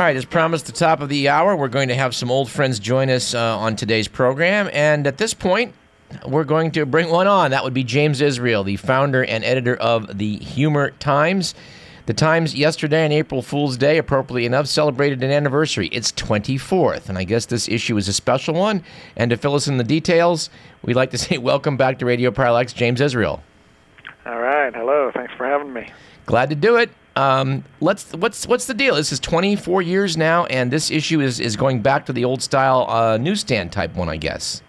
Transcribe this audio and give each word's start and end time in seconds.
All 0.00 0.06
right, 0.06 0.16
as 0.16 0.24
promised, 0.24 0.64
the 0.64 0.72
top 0.72 1.02
of 1.02 1.10
the 1.10 1.28
hour, 1.28 1.54
we're 1.54 1.68
going 1.68 1.88
to 1.88 1.94
have 1.94 2.14
some 2.14 2.30
old 2.30 2.50
friends 2.50 2.78
join 2.78 3.10
us 3.10 3.34
uh, 3.34 3.58
on 3.58 3.76
today's 3.76 4.08
program. 4.08 4.70
And 4.72 5.06
at 5.06 5.18
this 5.18 5.34
point, 5.34 5.74
we're 6.26 6.44
going 6.44 6.70
to 6.70 6.86
bring 6.86 7.10
one 7.10 7.26
on. 7.26 7.50
That 7.50 7.62
would 7.64 7.74
be 7.74 7.84
James 7.84 8.22
Israel, 8.22 8.64
the 8.64 8.76
founder 8.76 9.22
and 9.26 9.44
editor 9.44 9.76
of 9.76 10.16
the 10.16 10.38
Humor 10.38 10.92
Times. 10.92 11.54
The 12.06 12.14
Times 12.14 12.54
yesterday 12.54 13.04
on 13.04 13.12
April 13.12 13.42
Fool's 13.42 13.76
Day, 13.76 13.98
appropriately 13.98 14.46
enough, 14.46 14.68
celebrated 14.68 15.22
an 15.22 15.30
anniversary. 15.30 15.88
It's 15.88 16.12
24th, 16.12 17.10
and 17.10 17.18
I 17.18 17.24
guess 17.24 17.44
this 17.44 17.68
issue 17.68 17.98
is 17.98 18.08
a 18.08 18.14
special 18.14 18.54
one. 18.54 18.82
And 19.16 19.28
to 19.32 19.36
fill 19.36 19.54
us 19.54 19.68
in 19.68 19.76
the 19.76 19.84
details, 19.84 20.48
we'd 20.80 20.96
like 20.96 21.10
to 21.10 21.18
say 21.18 21.36
welcome 21.36 21.76
back 21.76 21.98
to 21.98 22.06
Radio 22.06 22.30
Parallax, 22.30 22.72
James 22.72 23.02
Israel. 23.02 23.42
All 24.24 24.40
right, 24.40 24.74
hello. 24.74 25.12
For 25.40 25.46
having 25.46 25.72
me. 25.72 25.90
Glad 26.26 26.50
to 26.50 26.54
do 26.54 26.76
it. 26.76 26.90
Um, 27.16 27.64
let's 27.80 28.12
what's 28.12 28.46
what's 28.46 28.66
the 28.66 28.74
deal? 28.74 28.96
This 28.96 29.10
is 29.10 29.18
24 29.20 29.80
years 29.80 30.18
now, 30.18 30.44
and 30.44 30.70
this 30.70 30.90
issue 30.90 31.22
is 31.22 31.40
is 31.40 31.56
going 31.56 31.80
back 31.80 32.04
to 32.06 32.12
the 32.12 32.26
old 32.26 32.42
style 32.42 32.84
uh, 32.90 33.16
newsstand 33.16 33.72
type 33.72 33.94
one, 33.94 34.10
I 34.10 34.18
guess. 34.18 34.60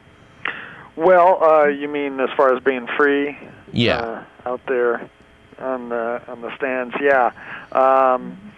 Well, 0.96 1.44
uh, 1.44 1.66
you 1.66 1.90
mean 1.90 2.22
as 2.22 2.30
far 2.38 2.56
as 2.56 2.64
being 2.64 2.88
free? 2.96 3.38
Yeah. 3.74 3.98
Uh, 3.98 4.50
out 4.50 4.62
there 4.70 5.10
on 5.60 5.90
the 5.90 6.22
on 6.30 6.40
the 6.40 6.56
stands, 6.56 6.96
yeah. 7.02 7.34
Um, 7.74 8.54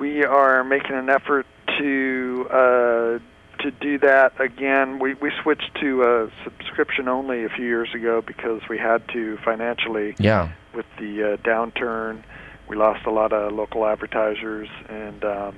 we 0.00 0.24
are 0.24 0.64
making 0.64 0.96
an 0.96 1.08
effort 1.08 1.46
to 1.78 2.48
uh, 2.50 3.62
to 3.62 3.70
do 3.80 3.96
that 4.00 4.40
again. 4.40 4.98
We 4.98 5.14
we 5.14 5.30
switched 5.40 5.72
to 5.82 6.02
a 6.02 6.30
subscription 6.42 7.06
only 7.06 7.44
a 7.44 7.48
few 7.48 7.64
years 7.64 7.94
ago 7.94 8.22
because 8.26 8.60
we 8.68 8.76
had 8.76 9.06
to 9.12 9.38
financially. 9.44 10.16
Yeah. 10.18 10.50
With 10.78 10.86
the 10.96 11.32
uh, 11.32 11.36
downturn, 11.38 12.22
we 12.68 12.76
lost 12.76 13.04
a 13.04 13.10
lot 13.10 13.32
of 13.32 13.52
local 13.52 13.84
advertisers, 13.84 14.68
and 14.88 15.24
um, 15.24 15.56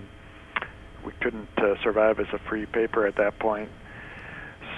we 1.05 1.13
couldn't 1.21 1.51
uh, 1.59 1.75
survive 1.83 2.19
as 2.21 2.29
a 2.33 2.39
free 2.49 2.65
paper 2.65 3.07
at 3.07 3.17
that 3.17 3.39
point. 3.39 3.69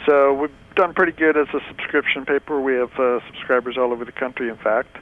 So 0.05 0.35
we've 0.35 0.51
done 0.75 0.95
pretty 0.95 1.13
good 1.13 1.37
as 1.37 1.47
a 1.55 1.61
subscription 1.69 2.27
paper. 2.27 2.61
We 2.61 2.75
have 2.75 2.93
uh, 2.99 3.21
subscribers 3.29 3.79
all 3.79 3.93
over 3.93 4.05
the 4.05 4.11
country, 4.11 4.49
in 4.49 4.57
fact. 4.57 4.97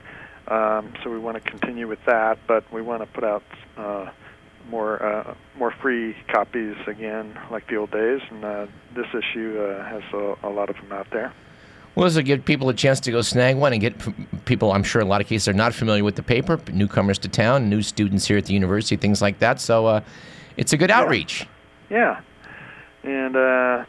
Um, 0.47 0.93
so 1.03 1.09
we 1.09 1.19
want 1.19 1.43
to 1.43 1.51
continue 1.51 1.89
with 1.89 2.05
that, 2.05 2.39
but 2.47 2.71
we 2.71 2.83
want 2.83 3.01
to 3.01 3.07
put 3.07 3.25
out 3.25 3.43
uh, 3.79 4.11
more 4.69 5.03
uh, 5.03 5.35
more 5.57 5.71
free 5.71 6.17
copies 6.31 6.77
again, 6.87 7.39
like 7.51 7.67
the 7.67 7.77
old 7.77 7.93
days. 7.93 8.21
And 8.31 8.45
uh, 8.45 8.67
this 8.95 9.07
issue 9.15 9.59
uh, 9.59 9.89
has 9.89 10.03
a, 10.13 10.35
a 10.43 10.51
lot 10.51 10.69
of 10.69 10.77
them 10.77 10.93
out 10.93 11.07
there. 11.11 11.33
Well, 11.95 12.05
this 12.05 12.15
will 12.15 12.23
give 12.23 12.45
people 12.45 12.69
a 12.69 12.75
chance 12.75 13.01
to 13.01 13.11
go 13.11 13.21
snag 13.21 13.57
one 13.57 13.73
and 13.73 13.81
get 13.81 13.95
people, 14.45 14.73
I'm 14.73 14.85
sure, 14.85 15.01
in 15.01 15.09
a 15.09 15.11
lot 15.11 15.21
of 15.21 15.27
cases 15.27 15.49
are 15.49 15.53
not 15.53 15.75
familiar 15.75 16.05
with 16.05 16.15
the 16.15 16.23
paper, 16.23 16.61
newcomers 16.73 17.19
to 17.21 17.29
town, 17.29 17.69
new 17.69 17.83
students 17.83 18.27
here 18.27 18.39
at 18.39 18.47
the 18.47 18.55
university, 18.55 18.97
things 18.97 19.21
like 19.21 19.41
that. 19.41 19.61
So 19.61 19.87
uh, 19.87 20.01
it's 20.57 20.73
a 20.73 20.77
good 20.77 20.91
outreach. 20.91 21.47
Yeah. 21.91 22.21
And 23.03 23.35
uh, 23.35 23.85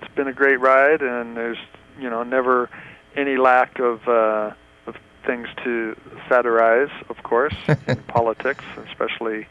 it's 0.00 0.14
been 0.14 0.28
a 0.28 0.32
great 0.32 0.60
ride, 0.60 1.02
and 1.02 1.36
there's, 1.36 1.58
you 1.98 2.08
know, 2.08 2.22
never 2.22 2.70
any 3.16 3.36
lack 3.36 3.80
of, 3.80 4.06
uh, 4.06 4.52
of 4.86 4.96
things 5.26 5.48
to 5.64 5.96
satirize, 6.28 6.90
of 7.08 7.22
course, 7.24 7.54
in 7.88 7.96
politics, 8.04 8.64
especially 8.86 9.48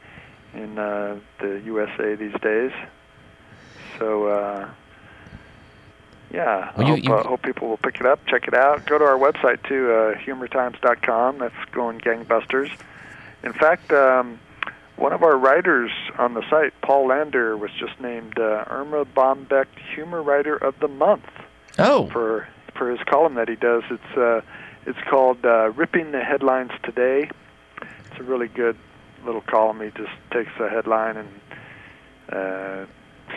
in 0.53 0.80
uh, 0.80 1.20
the 1.39 1.61
USA 1.66 2.16
these 2.16 2.39
days. 2.42 2.72
So, 3.98 4.27
uh, 4.27 4.70
yeah, 6.32 6.72
Well, 6.78 6.88
I 6.88 6.90
you- 6.90 6.95
hope, 6.95 7.04
you- 7.04 7.14
uh, 7.16 7.23
hope 7.28 7.42
people 7.42 7.67
will 7.70 7.78
pick 7.78 8.00
it 8.00 8.06
up, 8.06 8.20
check 8.28 8.48
it 8.48 8.54
out. 8.54 8.86
Go 8.86 8.98
to 8.98 9.06
our 9.06 9.17
website 9.17 9.64
too, 9.64 9.92
uh, 9.92 10.16
humortimes.com. 10.20 11.40
That's 11.40 11.66
going 11.72 12.00
gangbusters. 12.00 12.70
In 13.44 13.54
fact, 13.54 13.92
um, 13.94 14.40
one 14.98 15.14
of 15.14 15.23
our 15.23 15.38
writers 15.38 15.92
on 16.17 16.34
the 16.34 16.44
site, 16.50 16.73
Paul 16.82 17.08
Lander, 17.08 17.56
was 17.56 17.72
just 17.80 18.00
named 18.02 18.38
uh, 18.38 18.66
Erma 18.70 19.06
Bombeck 19.06 19.67
Humor 19.95 20.22
Writer 20.22 20.56
of 20.58 20.78
the 20.80 20.88
Month 20.90 21.26
Oh, 21.78 22.08
for 22.10 22.48
for 22.76 22.90
his 22.92 23.00
column 23.06 23.36
that 23.36 23.48
he 23.50 23.56
does. 23.56 23.84
It's 23.90 24.17
uh, 24.17 24.42
it's 24.86 25.00
called 25.10 25.46
uh, 25.46 25.72
"Ripping 25.76 26.11
the 26.11 26.22
Headlines 26.22 26.72
Today." 26.84 27.30
It's 28.11 28.20
a 28.20 28.23
really 28.23 28.48
good 28.50 28.76
little 29.26 29.42
column. 29.42 29.80
He 29.82 29.90
just 29.92 30.11
takes 30.32 30.52
a 30.60 30.67
headline 30.70 31.16
and 31.17 31.30
uh, 32.32 32.86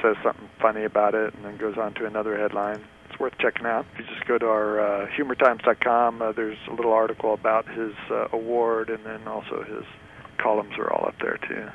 says 0.01 0.17
something 0.23 0.49
funny 0.61 0.85
about 0.85 1.15
it, 1.15 1.35
and 1.35 1.45
then 1.45 1.57
goes 1.57 1.77
on 1.77 1.95
to 1.95 2.07
another 2.07 2.37
headline. 2.37 2.83
It's 3.11 3.19
worth 3.19 3.37
checking 3.39 3.67
out. 3.67 3.87
If 3.93 4.01
you 4.01 4.15
just 4.15 4.27
go 4.27 4.39
to 4.39 4.47
our 4.47 4.81
uh, 4.81 5.07
humortimes.com, 5.09 6.23
uh, 6.23 6.33
there's 6.33 6.59
a 6.69 6.75
little 6.75 6.93
article 6.93 7.35
about 7.35 7.69
his 7.69 7.93
uh, 8.11 8.29
award, 8.33 8.91
and 8.91 9.05
then 9.05 9.27
also 9.27 9.63
his 9.65 9.85
columns 10.39 10.73
are 10.79 10.91
all 10.93 11.07
up 11.07 11.15
there 11.21 11.39
too. 11.49 11.69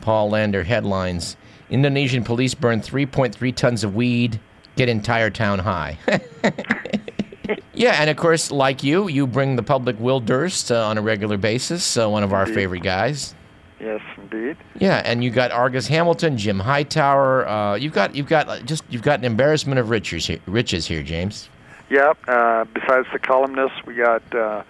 Paul 0.00 0.30
Lander 0.30 0.64
headlines 0.64 1.36
Indonesian 1.70 2.24
police 2.24 2.54
burn 2.54 2.80
3.3 2.80 3.54
tons 3.54 3.84
of 3.84 3.94
weed, 3.94 4.38
get 4.76 4.88
entire 4.88 5.30
town 5.30 5.58
high. 5.58 5.98
yeah, 7.74 7.96
and 8.00 8.10
of 8.10 8.16
course, 8.16 8.50
like 8.50 8.82
you, 8.82 9.08
you 9.08 9.26
bring 9.26 9.56
the 9.56 9.62
public 9.62 9.98
Will 9.98 10.20
Durst 10.20 10.70
uh, 10.70 10.86
on 10.86 10.98
a 10.98 11.02
regular 11.02 11.36
basis, 11.36 11.96
uh, 11.96 12.08
one 12.08 12.22
of 12.22 12.32
our 12.32 12.46
favorite 12.46 12.82
guys. 12.82 13.34
Yes, 13.80 14.00
indeed. 14.16 14.56
Yeah, 14.78 15.02
and 15.04 15.22
you 15.22 15.30
got 15.30 15.50
Argus 15.50 15.88
Hamilton, 15.88 16.38
Jim 16.38 16.60
Hightower. 16.60 17.46
Uh, 17.46 17.74
you've 17.74 17.92
got 17.92 18.14
you've 18.14 18.28
got 18.28 18.64
just 18.64 18.84
you've 18.88 19.02
got 19.02 19.18
an 19.18 19.24
embarrassment 19.24 19.78
of 19.78 19.90
riches 19.90 20.26
here, 20.26 20.38
riches 20.46 20.86
here, 20.86 21.02
James. 21.02 21.48
Yep. 21.90 22.18
Uh, 22.26 22.64
besides 22.72 23.06
the 23.12 23.18
columnists, 23.18 23.84
we 23.84 23.94
got 23.94 24.22
uh, 24.34 24.62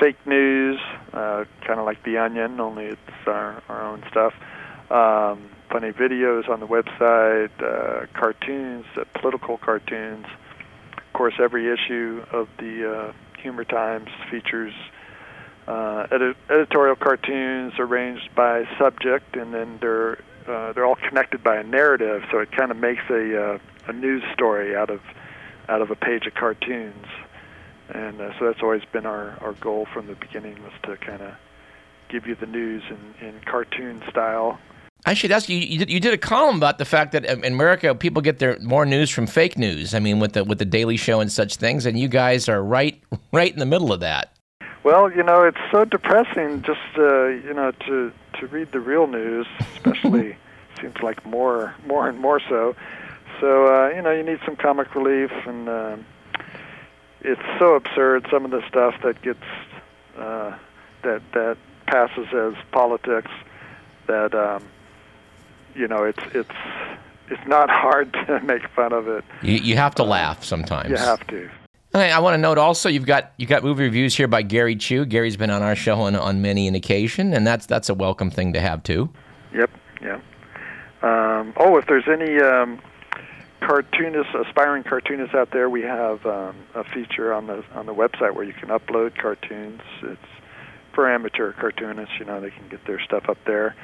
fake 0.00 0.16
news, 0.26 0.80
uh, 1.12 1.44
kind 1.66 1.78
of 1.78 1.84
like 1.84 2.02
The 2.04 2.18
Onion, 2.18 2.58
only 2.58 2.86
it's 2.86 3.00
our, 3.26 3.62
our 3.68 3.82
own 3.82 4.02
stuff. 4.10 4.34
Um, 4.90 5.50
of 5.82 5.96
videos 5.96 6.48
on 6.48 6.60
the 6.60 6.68
website, 6.68 7.50
uh, 7.60 8.06
cartoons, 8.14 8.86
uh, 8.96 9.02
political 9.14 9.58
cartoons. 9.58 10.24
Of 10.96 11.12
course, 11.12 11.34
every 11.40 11.72
issue 11.72 12.24
of 12.30 12.48
the 12.58 13.08
uh, 13.08 13.12
Humor 13.42 13.64
Times 13.64 14.08
features 14.30 14.72
uh, 15.66 16.06
edit- 16.10 16.36
editorial 16.50 16.96
cartoons 16.96 17.72
arranged 17.78 18.34
by 18.34 18.64
subject, 18.78 19.36
and 19.36 19.54
then 19.54 19.78
they're 19.80 20.18
uh, 20.46 20.72
they're 20.72 20.84
all 20.84 20.98
connected 21.08 21.42
by 21.42 21.56
a 21.56 21.62
narrative, 21.62 22.22
so 22.30 22.38
it 22.38 22.52
kind 22.52 22.70
of 22.70 22.76
makes 22.76 23.02
a 23.10 23.54
uh, 23.54 23.58
a 23.86 23.92
news 23.92 24.22
story 24.32 24.76
out 24.76 24.90
of 24.90 25.00
out 25.68 25.80
of 25.80 25.90
a 25.90 25.96
page 25.96 26.26
of 26.26 26.34
cartoons. 26.34 27.06
And 27.92 28.20
uh, 28.20 28.38
so 28.38 28.46
that's 28.46 28.62
always 28.62 28.82
been 28.92 29.06
our, 29.06 29.36
our 29.40 29.52
goal 29.54 29.86
from 29.92 30.06
the 30.06 30.14
beginning 30.14 30.62
was 30.62 30.72
to 30.84 30.96
kind 30.96 31.20
of 31.22 31.34
give 32.08 32.26
you 32.26 32.34
the 32.34 32.46
news 32.46 32.82
in, 32.88 33.26
in 33.26 33.40
cartoon 33.44 34.02
style. 34.10 34.58
I 35.06 35.12
should 35.12 35.32
ask 35.32 35.50
you. 35.50 35.58
You 35.58 35.78
did, 35.78 35.90
you 35.90 36.00
did 36.00 36.14
a 36.14 36.18
column 36.18 36.56
about 36.56 36.78
the 36.78 36.86
fact 36.86 37.12
that 37.12 37.26
in 37.26 37.44
America 37.44 37.94
people 37.94 38.22
get 38.22 38.38
their 38.38 38.58
more 38.60 38.86
news 38.86 39.10
from 39.10 39.26
fake 39.26 39.58
news. 39.58 39.94
I 39.94 39.98
mean, 39.98 40.18
with 40.18 40.32
the 40.32 40.44
with 40.44 40.58
the 40.58 40.64
Daily 40.64 40.96
Show 40.96 41.20
and 41.20 41.30
such 41.30 41.56
things, 41.56 41.84
and 41.84 41.98
you 41.98 42.08
guys 42.08 42.48
are 42.48 42.62
right 42.62 43.02
right 43.32 43.52
in 43.52 43.58
the 43.58 43.66
middle 43.66 43.92
of 43.92 44.00
that. 44.00 44.33
Well, 44.84 45.10
you 45.10 45.22
know, 45.22 45.42
it's 45.44 45.58
so 45.72 45.86
depressing 45.86 46.62
just 46.62 46.80
uh, 46.98 47.28
you 47.28 47.54
know 47.54 47.72
to 47.86 48.12
to 48.38 48.46
read 48.48 48.70
the 48.72 48.80
real 48.80 49.06
news, 49.06 49.46
especially 49.74 50.36
seems 50.80 51.00
like 51.02 51.24
more 51.24 51.74
more 51.86 52.06
and 52.06 52.18
more 52.18 52.38
so. 52.38 52.76
So 53.40 53.66
uh, 53.66 53.88
you 53.88 54.02
know, 54.02 54.10
you 54.10 54.22
need 54.22 54.40
some 54.44 54.56
comic 54.56 54.94
relief, 54.94 55.30
and 55.46 55.68
uh, 55.68 55.96
it's 57.22 57.40
so 57.58 57.74
absurd 57.74 58.26
some 58.30 58.44
of 58.44 58.50
the 58.50 58.62
stuff 58.68 58.94
that 59.02 59.22
gets 59.22 59.42
uh, 60.18 60.56
that 61.02 61.22
that 61.32 61.56
passes 61.86 62.26
as 62.34 62.54
politics 62.70 63.30
that 64.06 64.34
um, 64.34 64.62
you 65.74 65.88
know 65.88 66.04
it's 66.04 66.22
it's 66.34 66.50
it's 67.28 67.46
not 67.46 67.70
hard 67.84 68.12
to 68.12 68.40
make 68.40 68.68
fun 68.68 68.92
of 68.92 69.08
it. 69.08 69.24
You, 69.40 69.54
you 69.54 69.76
have 69.76 69.94
to 69.94 70.04
laugh 70.04 70.44
sometimes. 70.44 70.90
You 70.90 70.96
have 70.96 71.26
to. 71.28 71.50
I, 71.94 72.10
I 72.10 72.18
want 72.18 72.34
to 72.34 72.38
note 72.38 72.58
also 72.58 72.88
you've 72.88 73.06
got 73.06 73.32
you 73.36 73.46
got 73.46 73.62
movie 73.62 73.84
reviews 73.84 74.16
here 74.16 74.26
by 74.26 74.42
Gary 74.42 74.74
Chu. 74.74 75.04
Gary's 75.04 75.36
been 75.36 75.50
on 75.50 75.62
our 75.62 75.76
show 75.76 76.00
on, 76.00 76.16
on 76.16 76.42
many 76.42 76.66
an 76.66 76.74
occasion, 76.74 77.32
and 77.32 77.46
that's 77.46 77.66
that's 77.66 77.88
a 77.88 77.94
welcome 77.94 78.30
thing 78.30 78.52
to 78.52 78.60
have 78.60 78.82
too. 78.82 79.08
Yep, 79.54 79.70
yeah. 80.02 80.20
Um, 81.02 81.52
oh, 81.56 81.76
if 81.76 81.86
there's 81.86 82.08
any 82.08 82.40
um, 82.40 82.80
cartoonists, 83.60 84.34
aspiring 84.34 84.82
cartoonists 84.82 85.34
out 85.34 85.52
there, 85.52 85.70
we 85.70 85.82
have 85.82 86.24
um, 86.26 86.56
a 86.74 86.82
feature 86.82 87.32
on 87.32 87.46
the 87.46 87.64
on 87.74 87.86
the 87.86 87.94
website 87.94 88.34
where 88.34 88.44
you 88.44 88.54
can 88.54 88.70
upload 88.70 89.16
cartoons. 89.16 89.80
It's 90.02 90.20
for 90.94 91.08
amateur 91.08 91.52
cartoonists. 91.52 92.14
You 92.18 92.24
know, 92.24 92.40
they 92.40 92.50
can 92.50 92.68
get 92.68 92.84
their 92.86 93.00
stuff 93.00 93.28
up 93.28 93.38
there. 93.46 93.76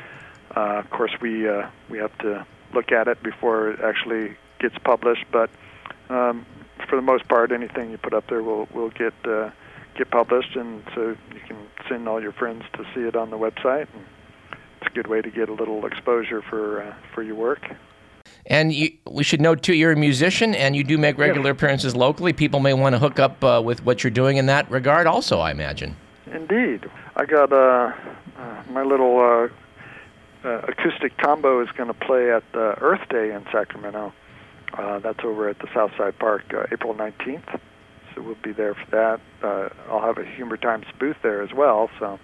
Uh, 0.57 0.79
of 0.79 0.91
course, 0.91 1.13
we 1.21 1.49
uh, 1.49 1.69
we 1.89 1.99
have 1.99 2.17
to 2.19 2.45
look 2.75 2.91
at 2.91 3.07
it 3.07 3.23
before 3.23 3.71
it 3.71 3.81
actually 3.81 4.37
gets 4.59 4.77
published, 4.79 5.25
but 5.31 5.51
um, 6.09 6.45
for 6.89 6.97
the 6.97 7.03
most 7.03 7.29
part, 7.29 7.53
anything 7.53 7.91
you 7.91 7.99
put 7.99 8.15
up 8.15 8.29
there 8.29 8.43
will 8.43 8.69
will 8.73 8.91
get 8.91 9.15
uh, 9.25 9.51
get 9.97 10.11
published, 10.11 10.57
and 10.57 10.83
so 10.95 11.17
you 11.33 11.41
can 11.47 11.57
send 11.89 12.09
all 12.09 12.21
your 12.21 12.33
friends 12.33 12.65
to 12.75 12.85
see 12.95 13.03
it 13.03 13.17
on 13.17 13.31
the 13.31 13.39
website. 13.39 13.89
And 13.95 14.05
it's 14.81 14.91
a 14.91 14.95
good 14.95 15.07
way 15.07 15.21
to 15.21 15.31
get 15.31 15.49
a 15.49 15.53
little 15.53 15.87
exposure 15.87 16.43
for 16.43 16.83
uh, 16.83 16.95
for 17.15 17.23
your 17.23 17.37
work. 17.37 17.71
And 18.47 18.73
you, 18.73 18.93
we 19.09 19.23
should 19.23 19.41
note 19.41 19.63
too, 19.63 19.75
you're 19.75 19.93
a 19.93 19.97
musician, 19.97 20.55
and 20.55 20.75
you 20.75 20.83
do 20.83 20.97
make 20.99 21.19
regular 21.19 21.51
appearances 21.51 21.95
locally. 21.95 22.33
People 22.33 22.61
may 22.61 22.73
want 22.73 22.95
to 22.95 22.99
hook 22.99 23.19
up 23.19 23.43
uh, 23.45 23.61
with 23.65 23.85
what 23.85 24.03
you're 24.03 24.11
doing 24.11 24.39
in 24.39 24.47
that 24.47 24.71
regard, 24.71 25.07
also. 25.07 25.39
I 25.39 25.51
imagine. 25.51 25.97
Indeed, 26.33 26.89
I 27.17 27.27
got 27.27 27.53
uh, 27.53 27.93
uh, 28.39 28.63
my 28.71 28.83
little 28.83 29.19
uh, 29.19 30.49
uh, 30.49 30.61
acoustic 30.69 31.17
combo 31.19 31.63
is 31.63 31.69
going 31.77 31.89
to 31.89 31.95
play 31.95 32.33
at 32.33 32.45
uh, 32.55 32.77
Earth 32.81 33.07
Day 33.09 33.33
in 33.33 33.45
Sacramento. 33.53 34.13
Uh, 34.73 34.99
that's 35.01 35.21
over 35.25 35.49
at 35.49 35.59
the 35.59 35.69
Southside 35.75 36.19
Park, 36.19 36.45
uh, 36.55 36.65
April 36.73 36.95
19th. 36.95 37.61
So 38.15 38.23
we'll 38.23 38.37
be 38.43 38.53
there 38.53 38.75
for 38.75 38.91
that. 38.91 39.21
Uh, 39.43 39.69
I'll 39.91 40.03
have 40.03 40.19
a 40.19 40.25
Humor 40.25 40.57
Times 40.57 40.87
booth 40.99 41.17
there 41.23 41.43
as 41.43 41.53
well. 41.53 41.91
So, 41.99 42.19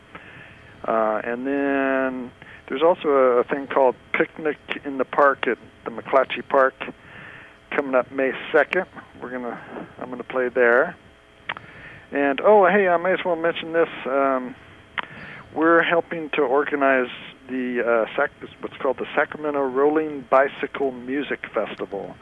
uh, 0.87 1.21
and 1.25 1.47
then 1.47 2.31
there's 2.69 2.83
also 2.83 3.09
a, 3.09 3.41
a 3.41 3.45
thing 3.45 3.67
called 3.67 3.97
Picnic 4.13 4.59
in 4.85 4.99
the 4.99 5.05
Park 5.05 5.47
at 5.47 5.59
the 5.85 5.91
McClatchy 5.91 6.47
Park 6.49 6.75
coming 7.71 7.95
up 7.95 8.11
May 8.11 8.33
2nd. 8.53 8.87
We're 9.21 9.31
gonna 9.31 9.61
I'm 9.99 10.11
gonna 10.11 10.25
play 10.25 10.49
there. 10.49 10.97
And 12.13 12.41
oh, 12.41 12.67
hey, 12.67 12.89
I 12.89 12.97
may 12.97 13.13
as 13.13 13.25
well 13.25 13.37
mention 13.37 13.73
this. 13.73 13.89
Um, 14.07 14.55
we're 15.55 15.83
helping 15.83 16.31
to 16.31 16.43
organize 16.43 17.11
the 17.49 17.83
uh, 18.07 18.17
Sac- 18.17 18.31
what's 18.61 18.77
called 18.77 18.99
the 18.99 19.07
Sacramento 19.15 19.63
Rolling 19.63 20.25
Bicycle 20.31 20.93
Music 20.93 21.41
Festival. 21.53 22.15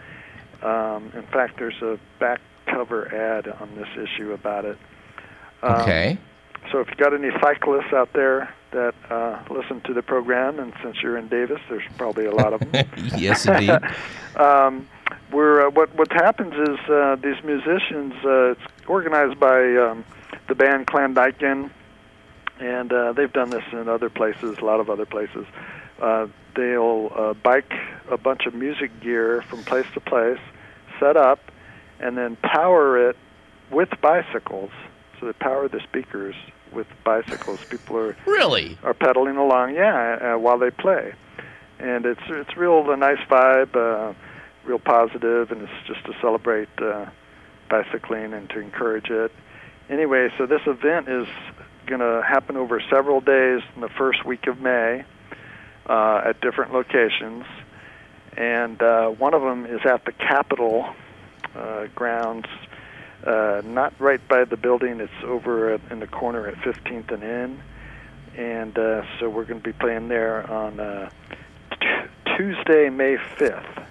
Um, 0.65 1.13
in 1.15 1.27
fact, 1.27 1.59
there's 1.59 1.81
a 1.83 1.99
back 2.19 2.41
cover 2.67 3.15
ad 3.15 3.49
on 3.49 3.75
this 3.77 3.89
issue 3.97 4.33
about 4.33 4.65
it. 4.65 4.79
Um, 5.63 5.81
okay. 5.83 6.19
So 6.73 6.81
if 6.81 6.89
you've 6.89 6.97
got 6.97 7.13
any 7.15 7.31
cyclists 7.41 7.93
out 7.93 8.13
there 8.15 8.53
that 8.73 8.95
uh, 9.11 9.43
listen 9.51 9.81
to 9.83 9.95
the 9.95 10.03
program, 10.03 10.59
and 10.59 10.73
since 10.83 10.97
you're 11.03 11.19
in 11.19 11.29
Davis, 11.29 11.61
there's 11.69 11.85
probably 11.99 12.25
a 12.25 12.35
lot 12.35 12.55
of 12.55 12.61
them. 12.61 12.89
yes, 13.17 13.47
indeed. 13.47 13.79
um, 14.37 14.89
we're 15.31 15.67
uh, 15.67 15.71
what 15.71 15.95
what 15.95 16.11
happens 16.13 16.55
is 16.55 16.79
uh, 16.89 17.17
these 17.17 17.43
musicians. 17.45 18.15
Uh, 18.25 18.53
it's 18.53 18.89
organized 18.89 19.39
by 19.39 19.77
um, 19.77 20.05
the 20.49 20.55
band 20.55 20.87
Clan 20.87 21.15
Dyken, 21.15 21.71
and 22.61 22.93
uh, 22.93 23.13
they've 23.13 23.33
done 23.33 23.51
this 23.51 23.65
in 23.73 23.89
other 23.89 24.09
places, 24.09 24.59
a 24.59 24.65
lot 24.65 24.81
of 24.81 24.89
other 24.89 25.07
places. 25.07 25.47
Uh, 26.01 26.27
they'll 26.57 27.13
uh, 27.15 27.35
bike 27.35 27.73
a 28.11 28.19
bunch 28.19 28.47
of 28.47 28.55
music 28.55 29.01
gear 29.01 29.43
from 29.43 29.65
place 29.65 29.87
to 29.95 30.01
place, 30.01 30.41
set 31.01 31.17
up, 31.17 31.41
and 32.01 32.17
then 32.17 32.37
power 32.37 33.09
it 33.09 33.17
with 33.71 33.89
bicycles. 34.01 34.71
So 35.19 35.27
they 35.27 35.33
power 35.33 35.69
the 35.69 35.81
speakers 35.81 36.35
with 36.73 36.87
bicycles. 37.05 37.65
People 37.71 37.97
are 37.99 38.17
really 38.27 38.79
are 38.83 38.95
pedaling 38.95 39.37
along, 39.37 39.75
yeah, 39.75 40.35
uh, 40.35 40.39
while 40.39 40.59
they 40.59 40.71
play, 40.71 41.15
and 41.79 42.05
it's 42.05 42.21
it's 42.29 42.56
real 42.56 42.91
a 42.91 42.97
nice 42.97 43.21
vibe, 43.29 43.75
uh, 43.77 44.12
real 44.65 44.79
positive, 44.79 45.51
and 45.51 45.62
it's 45.62 45.87
just 45.87 46.05
to 46.06 46.12
celebrate 46.21 46.69
uh, 46.79 47.06
bicycling 47.71 48.33
and 48.33 48.51
to 48.51 48.61
encourage 48.61 49.09
it. 49.11 49.33
Anyway, 49.89 50.29
so 50.39 50.47
this 50.47 50.62
event 50.67 51.09
is 51.09 51.27
going 51.87 52.01
to 52.01 52.23
happen 52.27 52.56
over 52.56 52.83
several 52.91 53.21
days 53.21 53.61
in 53.75 53.81
the 53.83 53.89
first 53.89 54.25
week 54.25 54.47
of 54.47 54.59
May 54.59 55.05
uh, 55.87 56.23
at 56.25 56.41
different 56.41 56.73
locations, 56.73 57.45
and 58.37 58.81
uh, 58.83 59.09
one 59.09 59.35
of 59.35 59.43
them 59.43 59.67
is 59.67 59.81
at 59.85 60.05
the 60.05 60.13
Capitol 60.13 60.87
uh, 61.55 61.87
grounds 61.95 62.47
uh, 63.27 63.63
not 63.65 63.95
right 63.99 64.27
by 64.29 64.45
the 64.45 64.57
building. 64.57 65.01
It's 65.01 65.13
over 65.25 65.75
at, 65.75 65.81
in 65.91 66.01
the 66.01 66.07
corner 66.07 66.47
at 66.47 66.55
15th 66.57 67.11
and 67.11 67.23
N, 67.23 67.63
and 68.37 68.79
uh, 68.79 69.03
so 69.19 69.29
we're 69.29 69.45
going 69.45 69.61
to 69.61 69.65
be 69.65 69.73
playing 69.73 70.09
there 70.09 70.49
on 70.51 70.79
uh, 70.81 71.11
t- 71.81 72.37
Tuesday, 72.37 72.91
May 72.91 73.17
5th. 73.17 73.87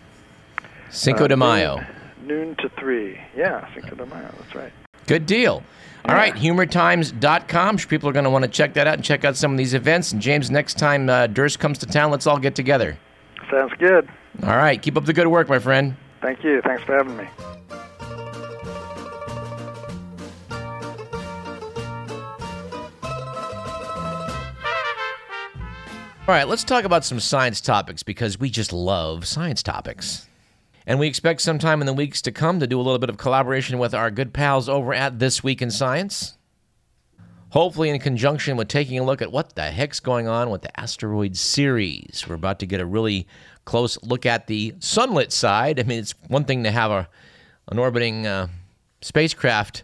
Cinco 0.89 1.27
de 1.27 1.35
Mayo. 1.35 1.77
Noon, 1.77 1.87
noon 2.27 2.55
to 2.57 2.69
three. 2.69 3.19
Yeah, 3.35 3.67
Cinco 3.73 3.95
de 3.95 4.05
Mayo. 4.05 4.33
That's 4.39 4.55
right. 4.55 4.71
Good 5.07 5.25
deal. 5.25 5.63
All 6.05 6.15
right, 6.15 6.33
humortimes.com. 6.35 7.77
People 7.77 8.09
are 8.09 8.13
going 8.13 8.25
to 8.25 8.29
want 8.29 8.43
to 8.43 8.51
check 8.51 8.73
that 8.73 8.87
out 8.87 8.95
and 8.95 9.03
check 9.03 9.23
out 9.23 9.37
some 9.37 9.53
of 9.53 9.57
these 9.57 9.73
events. 9.73 10.11
And 10.11 10.21
James, 10.21 10.51
next 10.51 10.77
time 10.77 11.09
uh, 11.09 11.27
Durst 11.27 11.59
comes 11.59 11.77
to 11.79 11.85
town, 11.85 12.11
let's 12.11 12.27
all 12.27 12.37
get 12.37 12.55
together. 12.55 12.97
Sounds 13.53 13.73
good. 13.77 14.09
All 14.41 14.57
right, 14.57 14.81
keep 14.81 14.97
up 14.97 15.05
the 15.05 15.13
good 15.13 15.27
work, 15.27 15.47
my 15.47 15.59
friend. 15.59 15.95
Thank 16.23 16.43
you. 16.43 16.59
Thanks 16.63 16.83
for 16.83 16.97
having 16.97 17.15
me. 17.15 17.27
All 26.25 26.33
right, 26.33 26.47
let's 26.47 26.63
talk 26.63 26.83
about 26.83 27.05
some 27.05 27.19
science 27.19 27.61
topics 27.61 28.01
because 28.01 28.39
we 28.39 28.49
just 28.49 28.73
love 28.73 29.27
science 29.27 29.61
topics. 29.61 30.27
And 30.87 30.97
we 30.97 31.05
expect 31.05 31.41
sometime 31.41 31.79
in 31.79 31.85
the 31.85 31.93
weeks 31.93 32.23
to 32.23 32.31
come 32.31 32.59
to 32.59 32.65
do 32.65 32.79
a 32.79 32.81
little 32.81 32.97
bit 32.97 33.11
of 33.11 33.17
collaboration 33.17 33.77
with 33.77 33.93
our 33.93 34.09
good 34.09 34.33
pals 34.33 34.67
over 34.67 34.95
at 34.95 35.19
This 35.19 35.43
Week 35.43 35.61
in 35.61 35.69
Science. 35.69 36.37
Hopefully, 37.53 37.91
in 37.91 37.99
conjunction 37.99 38.57
with 38.57 38.67
taking 38.67 38.97
a 38.97 39.03
look 39.03 39.21
at 39.21 39.31
what 39.31 39.53
the 39.53 39.69
heck's 39.69 39.99
going 39.99 40.27
on 40.27 40.49
with 40.49 40.63
the 40.63 40.79
asteroid 40.79 41.37
Ceres. 41.37 42.27
We're 42.27 42.33
about 42.33 42.57
to 42.61 42.65
get 42.65 42.81
a 42.81 42.85
really 42.85 43.27
close 43.63 44.01
look 44.01 44.25
at 44.25 44.47
the 44.47 44.73
sunlit 44.79 45.31
side. 45.31 45.79
I 45.79 45.83
mean, 45.83 45.99
it's 45.99 46.15
one 46.29 46.45
thing 46.45 46.63
to 46.63 46.71
have 46.71 46.89
a, 46.89 47.07
an 47.67 47.77
orbiting 47.77 48.25
uh, 48.25 48.47
spacecraft 49.01 49.83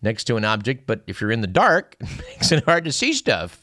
next 0.00 0.24
to 0.24 0.36
an 0.36 0.46
object, 0.46 0.86
but 0.86 1.02
if 1.06 1.20
you're 1.20 1.30
in 1.30 1.42
the 1.42 1.46
dark, 1.46 1.96
it 2.00 2.08
makes 2.30 2.50
it 2.50 2.64
hard 2.64 2.86
to 2.86 2.92
see 2.92 3.12
stuff. 3.12 3.62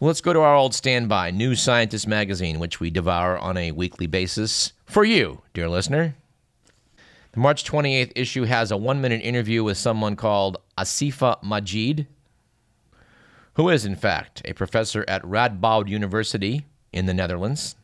Well, 0.00 0.06
let's 0.06 0.22
go 0.22 0.32
to 0.32 0.40
our 0.40 0.56
old 0.56 0.74
standby, 0.74 1.32
New 1.32 1.54
Scientist 1.54 2.08
magazine, 2.08 2.58
which 2.58 2.80
we 2.80 2.88
devour 2.88 3.36
on 3.36 3.58
a 3.58 3.72
weekly 3.72 4.06
basis 4.06 4.72
for 4.86 5.04
you, 5.04 5.42
dear 5.52 5.68
listener. 5.68 6.14
The 7.32 7.40
March 7.40 7.62
28th 7.64 8.12
issue 8.16 8.44
has 8.44 8.70
a 8.70 8.78
one 8.78 9.02
minute 9.02 9.20
interview 9.20 9.62
with 9.62 9.76
someone 9.76 10.16
called 10.16 10.56
Asifa 10.78 11.36
Majid, 11.42 12.06
who 13.58 13.68
is, 13.68 13.84
in 13.84 13.96
fact, 13.96 14.40
a 14.44 14.54
professor 14.54 15.04
at 15.08 15.20
Radboud 15.24 15.88
University 15.88 16.64
in 16.92 17.06
the 17.06 17.12
Netherlands, 17.12 17.74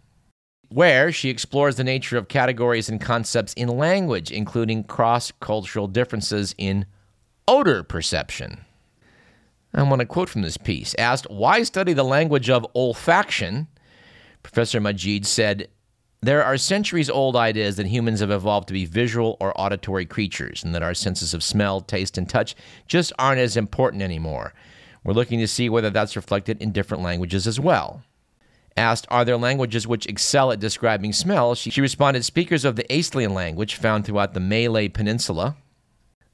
where 0.69 1.11
she 1.11 1.29
explores 1.29 1.75
the 1.75 1.83
nature 1.83 2.17
of 2.17 2.29
categories 2.29 2.89
and 2.89 3.01
concepts 3.01 3.53
in 3.55 3.67
language, 3.67 4.31
including 4.31 4.85
cross 4.85 5.33
cultural 5.41 5.89
differences 5.89 6.55
in 6.59 6.87
odor 7.49 7.83
perception. 7.83 8.65
I 9.75 9.83
want 9.83 9.99
to 9.99 10.07
quote 10.07 10.29
from 10.29 10.43
this 10.43 10.57
piece. 10.57 10.95
Asked, 10.97 11.29
why 11.29 11.65
study 11.65 11.93
the 11.93 12.05
language 12.05 12.49
of 12.49 12.65
olfaction? 12.77 13.67
Professor 14.45 14.81
Majid 14.81 15.27
said, 15.27 15.67
there 16.23 16.45
are 16.45 16.57
centuries 16.57 17.11
old 17.11 17.35
ideas 17.35 17.77
that 17.77 17.87
humans 17.87 18.21
have 18.21 18.31
evolved 18.31 18.69
to 18.69 18.75
be 18.75 18.85
visual 18.85 19.37
or 19.41 19.61
auditory 19.61 20.07
creatures, 20.07 20.63
and 20.63 20.73
that 20.73 20.85
our 20.85 20.95
senses 20.95 21.35
of 21.35 21.43
smell, 21.43 21.81
taste, 21.81 22.17
and 22.17 22.29
touch 22.29 22.55
just 22.87 23.13
aren't 23.19 23.41
as 23.41 23.57
important 23.57 24.05
anymore. 24.05 24.55
We're 25.05 25.13
looking 25.13 25.39
to 25.41 25.47
see 25.47 25.69
whether 25.69 25.91
that's 25.91 26.17
reflected 26.17 26.61
in 26.63 26.73
different 26.73 27.03
languages 27.03 27.47
as 27.47 27.61
well. 27.61 28.03
Asked, 28.77 29.07
Are 29.11 29.25
there 29.25 29.37
languages 29.37 29.87
which 29.87 30.07
excel 30.07 30.51
at 30.51 30.59
describing 30.59 31.13
smell? 31.13 31.55
She, 31.55 31.81
responded, 31.81 32.25
Speakers 32.25 32.65
of 32.65 32.77
the 32.77 32.85
Aslian 32.85 33.33
language 33.33 33.77
found 33.77 34.05
throughout 34.05 34.35
the 34.35 34.41
Malay 34.41 34.89
Peninsula, 34.89 35.57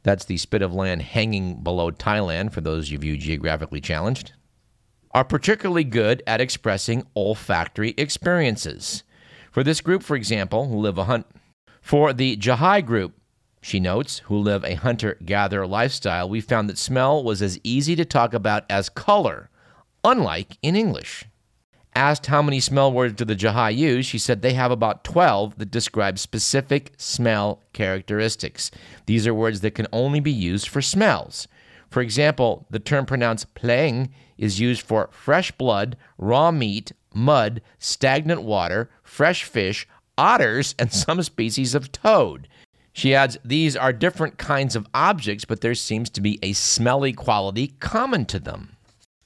that's 0.03 0.25
the 0.25 0.39
spit 0.39 0.63
of 0.63 0.73
land 0.73 1.03
hanging 1.03 1.63
below 1.63 1.91
Thailand, 1.91 2.53
for 2.53 2.63
those 2.63 2.91
of 2.93 3.05
you 3.05 3.19
geographically 3.19 3.81
challenged, 3.81 4.33
are 5.13 5.25
particularly 5.25 5.85
good 5.85 6.23
at 6.27 6.41
expressing 6.41 7.07
olfactory 7.15 7.95
experiences. 7.99 9.03
For 9.51 9.63
this 9.63 9.81
group, 9.81 10.03
for 10.03 10.17
example, 10.17 10.71
live 10.71 10.97
a 10.97 11.05
hunt, 11.05 11.27
for 11.83 12.13
the 12.13 12.37
Jahai 12.37 12.81
group, 12.87 13.20
she 13.61 13.79
notes, 13.81 14.21
who 14.21 14.37
live 14.37 14.65
a 14.65 14.75
hunter 14.75 15.19
gatherer 15.25 15.67
lifestyle, 15.67 16.29
we 16.29 16.41
found 16.41 16.69
that 16.69 16.79
smell 16.79 17.23
was 17.23 17.43
as 17.43 17.61
easy 17.63 17.95
to 17.97 18.05
talk 18.05 18.33
about 18.33 18.65
as 18.71 18.89
color, 18.89 19.51
unlike 20.03 20.57
in 20.63 20.77
English. 20.77 21.27
Asked 21.95 22.27
how 22.27 22.41
many 22.41 22.61
smell 22.61 22.93
words 22.93 23.15
do 23.15 23.25
the 23.25 23.35
Jahai 23.35 23.77
use, 23.77 24.07
she 24.07 24.19
said 24.19 24.41
they 24.41 24.55
have 24.55 24.71
about 24.71 25.05
12 25.05 25.59
that 25.59 25.71
describe 25.71 26.19
specific 26.19 26.93
smell 26.97 27.63
characteristics. 27.73 28.71
These 29.07 29.27
are 29.27 29.35
words 29.35 29.61
that 29.61 29.75
can 29.75 29.89
only 29.93 30.21
be 30.21 30.33
used 30.33 30.69
for 30.69 30.81
smells. 30.81 31.49
For 31.91 32.01
example, 32.01 32.67
the 32.71 32.79
term 32.79 33.07
pronounced 33.07 33.55
pleng 33.55 34.11
is 34.39 34.61
used 34.61 34.83
for 34.83 35.11
fresh 35.13 35.51
blood, 35.51 35.97
raw 36.17 36.53
meat, 36.53 36.93
mud, 37.13 37.61
stagnant 37.79 38.43
water, 38.43 38.89
fresh 39.03 39.43
fish, 39.45 39.87
otters, 40.17 40.75
and 40.79 40.93
some 40.93 41.23
species 41.23 41.75
of 41.75 41.91
toad. 41.91 42.49
She 42.93 43.15
adds, 43.15 43.39
These 43.45 43.77
are 43.77 43.93
different 43.93 44.39
kinds 44.39 44.77
of 44.77 44.87
objects, 44.93 45.45
but 45.45 45.61
there 45.61 45.75
seems 45.75 46.11
to 46.11 46.21
be 46.21 46.39
a 46.43 46.53
smelly 46.53 47.13
quality 47.13 47.69
common 47.81 48.25
to 48.27 48.39
them. 48.39 48.77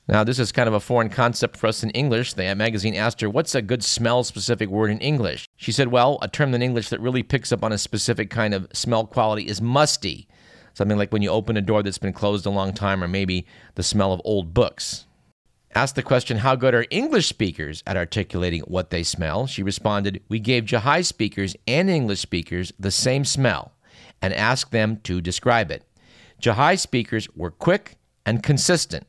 Now, 0.06 0.22
this 0.22 0.38
is 0.38 0.52
kind 0.52 0.68
of 0.68 0.74
a 0.74 0.80
foreign 0.80 1.08
concept 1.08 1.56
for 1.56 1.66
us 1.66 1.82
in 1.82 1.88
English. 1.90 2.34
The 2.34 2.54
magazine 2.54 2.94
asked 2.94 3.22
her, 3.22 3.30
What's 3.30 3.54
a 3.54 3.62
good 3.62 3.82
smell 3.82 4.22
specific 4.22 4.68
word 4.68 4.90
in 4.90 4.98
English? 4.98 5.48
She 5.56 5.72
said, 5.72 5.88
Well, 5.88 6.18
a 6.20 6.28
term 6.28 6.52
in 6.54 6.62
English 6.62 6.90
that 6.90 7.00
really 7.00 7.22
picks 7.22 7.52
up 7.52 7.64
on 7.64 7.72
a 7.72 7.78
specific 7.78 8.28
kind 8.28 8.52
of 8.52 8.68
smell 8.74 9.06
quality 9.06 9.48
is 9.48 9.62
musty. 9.62 10.28
Something 10.74 10.98
like 10.98 11.12
when 11.12 11.22
you 11.22 11.30
open 11.30 11.56
a 11.56 11.62
door 11.62 11.82
that's 11.82 11.98
been 11.98 12.12
closed 12.12 12.44
a 12.44 12.50
long 12.50 12.74
time, 12.74 13.02
or 13.02 13.08
maybe 13.08 13.46
the 13.76 13.82
smell 13.82 14.12
of 14.12 14.20
old 14.24 14.52
books. 14.52 15.06
Asked 15.74 15.96
the 15.96 16.04
question, 16.04 16.36
How 16.36 16.54
good 16.54 16.72
are 16.72 16.86
English 16.90 17.26
speakers 17.26 17.82
at 17.84 17.96
articulating 17.96 18.60
what 18.60 18.90
they 18.90 19.02
smell? 19.02 19.48
She 19.48 19.62
responded, 19.64 20.22
We 20.28 20.38
gave 20.38 20.66
Jahai 20.66 21.04
speakers 21.04 21.56
and 21.66 21.90
English 21.90 22.20
speakers 22.20 22.72
the 22.78 22.92
same 22.92 23.24
smell 23.24 23.72
and 24.22 24.32
asked 24.32 24.70
them 24.70 25.00
to 25.02 25.20
describe 25.20 25.72
it. 25.72 25.82
Jahai 26.40 26.78
speakers 26.78 27.28
were 27.34 27.50
quick 27.50 27.96
and 28.24 28.42
consistent 28.42 29.06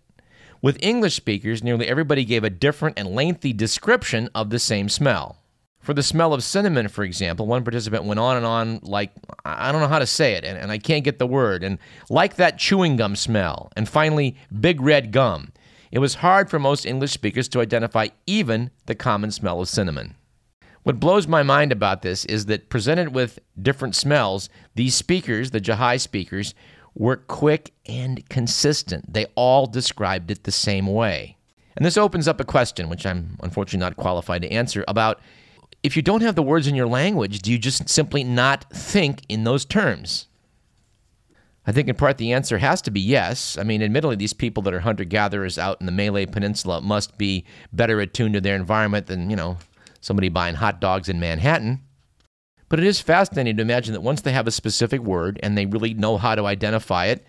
With 0.60 0.81
English 0.81 1.13
speakers, 1.13 1.63
nearly 1.63 1.88
everybody 1.88 2.25
gave 2.25 2.43
a 2.43 2.50
different 2.50 2.98
and 2.98 3.10
lengthy 3.10 3.53
description 3.53 4.29
of 4.34 4.50
the 4.50 4.57
same 4.57 4.89
smell. 4.89 5.38
For 5.81 5.93
the 5.93 6.01
smell 6.01 6.34
of 6.34 6.43
cinnamon, 6.43 6.88
for 6.88 7.03
example, 7.03 7.45
one 7.45 7.63
participant 7.63 8.05
went 8.05 8.19
on 8.19 8.38
and 8.38 8.45
on 8.45 8.79
like, 8.81 9.12
I 9.45 9.72
don't 9.72 9.81
know 9.81 9.88
how 9.88 10.00
to 10.00 10.07
say 10.07 10.34
it, 10.34 10.43
and, 10.43 10.57
and 10.57 10.72
I 10.72 10.79
can't 10.79 11.03
get 11.03 11.19
the 11.19 11.27
word, 11.27 11.63
and 11.63 11.77
like 12.10 12.38
that 12.38 12.57
chewing 12.57 12.95
gum 12.95 13.15
smell, 13.15 13.72
and 13.77 13.88
finally, 13.88 14.36
big 14.60 14.81
red 14.81 15.12
gum. 15.12 15.51
It 15.91 15.99
was 15.99 16.15
hard 16.15 16.49
for 16.49 16.59
most 16.59 16.85
English 16.85 17.11
speakers 17.11 17.47
to 17.49 17.61
identify 17.61 18.07
even 18.25 18.71
the 18.85 18.95
common 18.95 19.31
smell 19.31 19.61
of 19.61 19.69
cinnamon. 19.69 20.15
What 20.83 20.99
blows 20.99 21.27
my 21.27 21.41
mind 21.41 21.71
about 21.71 22.03
this 22.03 22.25
is 22.25 22.45
that 22.45 22.69
presented 22.69 23.15
with 23.15 23.39
different 23.59 23.95
smells, 23.95 24.49
these 24.75 24.93
speakers, 24.93 25.51
the 25.51 25.59
Jahai 25.59 25.99
speakers, 25.99 26.53
were 26.93 27.17
quick 27.17 27.73
and 27.87 28.27
consistent. 28.29 29.11
They 29.11 29.25
all 29.35 29.65
described 29.65 30.31
it 30.31 30.43
the 30.43 30.51
same 30.51 30.87
way. 30.87 31.37
And 31.75 31.85
this 31.85 31.97
opens 31.97 32.27
up 32.27 32.39
a 32.39 32.45
question, 32.45 32.87
which 32.87 33.05
I'm 33.05 33.37
unfortunately 33.41 33.79
not 33.79 33.97
qualified 33.97 34.43
to 34.43 34.51
answer, 34.51 34.85
about 34.87 35.19
if 35.83 35.95
you 35.95 36.01
don't 36.01 36.21
have 36.21 36.35
the 36.35 36.43
words 36.43 36.67
in 36.67 36.75
your 36.75 36.87
language, 36.87 37.39
do 37.39 37.51
you 37.51 37.57
just 37.57 37.89
simply 37.89 38.23
not 38.23 38.65
think 38.71 39.21
in 39.27 39.43
those 39.43 39.65
terms? 39.65 40.27
I 41.67 41.72
think 41.72 41.88
in 41.88 41.95
part 41.95 42.17
the 42.17 42.34
answer 42.34 42.60
has 42.60 42.81
to 42.84 42.91
be 42.91 43.00
yes. 43.00 43.57
I 43.57 43.63
mean, 43.63 43.81
admittedly, 43.81 44.15
these 44.15 44.34
people 44.34 44.62
that 44.63 44.74
are 44.74 44.81
hunter 44.81 45.03
gatherers 45.03 45.57
out 45.57 45.79
in 45.79 45.86
the 45.88 45.91
Malay 45.91 46.25
Peninsula 46.25 46.81
must 46.81 47.17
be 47.17 47.45
better 47.74 48.00
attuned 48.00 48.36
to 48.36 48.41
their 48.41 48.55
environment 48.55 49.07
than, 49.07 49.29
you 49.29 49.36
know, 49.36 49.57
somebody 50.00 50.29
buying 50.29 50.55
hot 50.55 50.79
dogs 50.79 51.10
in 51.10 51.19
Manhattan. 51.19 51.81
But 52.69 52.79
it 52.79 52.86
is 52.86 53.01
fascinating 53.01 53.57
to 53.57 53.62
imagine 53.62 53.93
that 53.93 54.01
once 54.01 54.22
they 54.22 54.31
have 54.31 54.48
a 54.48 54.51
specific 54.51 55.01
word 55.01 55.39
and 55.41 55.57
they 55.57 55.65
really 55.65 55.93
know 55.93 56.17
how 56.17 56.36
to 56.36 56.45
identify 56.45 57.05
it, 57.05 57.25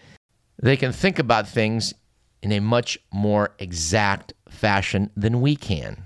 they 0.62 0.76
can 0.76 0.92
think 0.92 1.18
about 1.18 1.48
things 1.48 1.94
in 2.42 2.52
a 2.52 2.60
much 2.60 2.98
more 3.12 3.54
exact 3.58 4.32
fashion 4.48 5.10
than 5.16 5.40
we 5.40 5.56
can. 5.56 6.02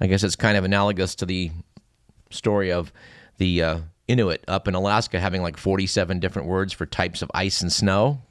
I 0.00 0.06
guess 0.06 0.22
it's 0.22 0.36
kind 0.36 0.56
of 0.56 0.64
analogous 0.64 1.14
to 1.16 1.26
the 1.26 1.50
story 2.30 2.70
of 2.70 2.92
the 3.38 3.62
uh, 3.62 3.78
Inuit 4.08 4.44
up 4.46 4.68
in 4.68 4.74
Alaska 4.74 5.20
having 5.20 5.42
like 5.42 5.56
47 5.56 6.20
different 6.20 6.48
words 6.48 6.72
for 6.72 6.86
types 6.86 7.22
of 7.22 7.30
ice 7.34 7.60
and 7.60 7.72
snow. 7.72 8.22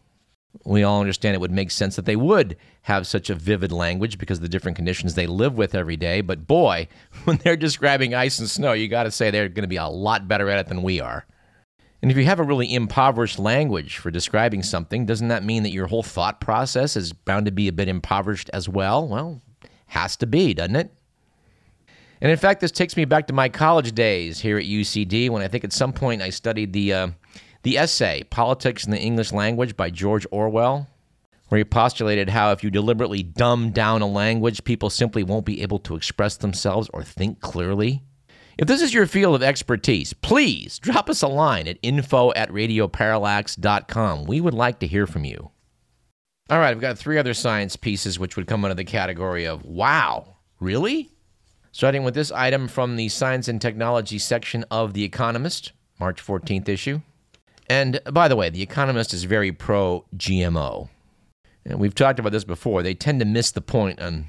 We 0.64 0.84
all 0.84 1.02
understand 1.02 1.36
it 1.36 1.42
would 1.42 1.52
make 1.52 1.70
sense 1.70 1.98
that 1.98 2.06
they 2.06 2.16
would 2.16 2.56
have 2.84 3.06
such 3.06 3.30
a 3.30 3.36
vivid 3.36 3.74
language 3.74 4.18
because 4.18 4.38
of 4.38 4.42
the 4.42 4.50
different 4.50 4.78
conditions 4.78 5.14
they 5.14 5.28
live 5.28 5.58
with 5.58 5.76
every 5.76 5.98
day. 5.98 6.22
But 6.22 6.48
boy, 6.48 6.88
when 7.26 7.38
they're 7.38 7.58
describing 7.58 8.14
ice 8.14 8.40
and 8.40 8.50
snow, 8.50 8.72
you 8.74 8.88
got 8.88 9.04
to 9.04 9.12
say 9.12 9.32
they're 9.32 9.50
going 9.50 9.64
to 9.64 9.68
be 9.68 9.76
a 9.76 9.88
lot 9.88 10.28
better 10.28 10.50
at 10.50 10.60
it 10.60 10.68
than 10.68 10.82
we 10.82 11.02
are. 11.02 11.26
And 12.02 12.12
if 12.12 12.18
you 12.18 12.26
have 12.26 12.40
a 12.40 12.44
really 12.44 12.72
impoverished 12.74 13.40
language 13.40 13.98
for 13.98 14.12
describing 14.12 14.62
something, 14.64 15.06
doesn't 15.06 15.30
that 15.30 15.44
mean 15.44 15.64
that 15.64 15.72
your 15.72 15.88
whole 15.88 16.04
thought 16.04 16.40
process 16.40 16.96
is 16.96 17.14
bound 17.14 17.48
to 17.48 17.52
be 17.52 17.68
a 17.68 17.74
bit 17.74 17.88
impoverished 17.88 18.50
as 18.54 18.70
well? 18.70 19.08
Well, 19.08 19.42
has 19.88 20.16
to 20.18 20.28
be, 20.28 20.54
doesn't 20.54 20.76
it? 20.76 20.94
And 22.26 22.32
in 22.32 22.40
fact, 22.40 22.60
this 22.60 22.72
takes 22.72 22.98
me 22.98 23.06
back 23.06 23.28
to 23.28 23.34
my 23.34 23.50
college 23.50 23.92
days 23.92 24.40
here 24.40 24.58
at 24.58 24.66
UCD 24.66 25.30
when 25.30 25.44
I 25.44 25.48
think 25.48 25.64
at 25.64 25.72
some 25.72 25.94
point 25.94 26.24
I 26.24 26.32
studied 26.32 26.74
the, 26.74 26.92
uh, 26.92 27.08
the 27.62 27.78
essay, 27.78 28.24
Politics 28.32 28.84
in 28.84 28.90
the 28.90 29.00
English 29.00 29.32
Language 29.32 29.78
by 29.78 29.92
George 29.92 30.26
Orwell, 30.32 30.88
where 31.50 31.60
he 31.60 31.64
postulated 31.64 32.30
how 32.30 32.52
if 32.52 32.64
you 32.64 32.72
deliberately 32.72 33.22
dumb 33.22 33.70
down 33.70 34.02
a 34.02 34.08
language, 34.08 34.64
people 34.64 34.90
simply 34.90 35.22
won't 35.22 35.46
be 35.46 35.62
able 35.62 35.78
to 35.78 35.96
express 35.96 36.36
themselves 36.36 36.90
or 36.96 37.04
think 37.04 37.42
clearly. 37.42 38.02
If 38.58 38.68
this 38.68 38.82
is 38.82 38.92
your 38.92 39.06
field 39.06 39.36
of 39.36 39.44
expertise, 39.44 40.14
please 40.14 40.80
drop 40.80 41.12
us 41.12 41.22
a 41.22 41.28
line 41.28 41.68
at 41.68 41.78
info 41.84 42.34
at 42.34 42.50
radioparallax.com. 42.50 44.24
We 44.26 44.42
would 44.42 44.56
like 44.56 44.80
to 44.80 44.88
hear 44.88 45.06
from 45.06 45.26
you. 45.26 45.52
All 46.50 46.58
right, 46.58 46.72
I've 46.72 46.82
got 46.82 46.98
three 46.98 47.20
other 47.20 47.36
science 47.36 47.76
pieces 47.76 48.18
which 48.18 48.36
would 48.36 48.48
come 48.48 48.66
under 48.66 48.74
the 48.74 48.84
category 48.84 49.46
of 49.46 49.64
wow, 49.64 50.38
really? 50.60 51.12
Starting 51.76 52.06
with 52.06 52.14
this 52.14 52.32
item 52.32 52.70
from 52.70 52.96
the 52.96 53.10
Science 53.10 53.50
and 53.50 53.60
Technology 53.60 54.18
section 54.18 54.64
of 54.72 54.94
The 54.94 55.04
Economist, 55.04 55.74
March 56.00 56.26
14th 56.26 56.70
issue. 56.70 57.02
And 57.70 58.00
by 58.14 58.30
the 58.30 58.38
way, 58.38 58.50
The 58.50 58.62
Economist 58.62 59.14
is 59.14 59.26
very 59.26 59.52
pro 59.52 60.06
GMO. 60.16 60.88
And 61.66 61.78
we've 61.78 61.94
talked 61.94 62.18
about 62.18 62.32
this 62.32 62.46
before. 62.46 62.82
They 62.82 62.94
tend 62.94 63.20
to 63.20 63.26
miss 63.26 63.52
the 63.52 63.60
point 63.60 64.00
on 64.00 64.28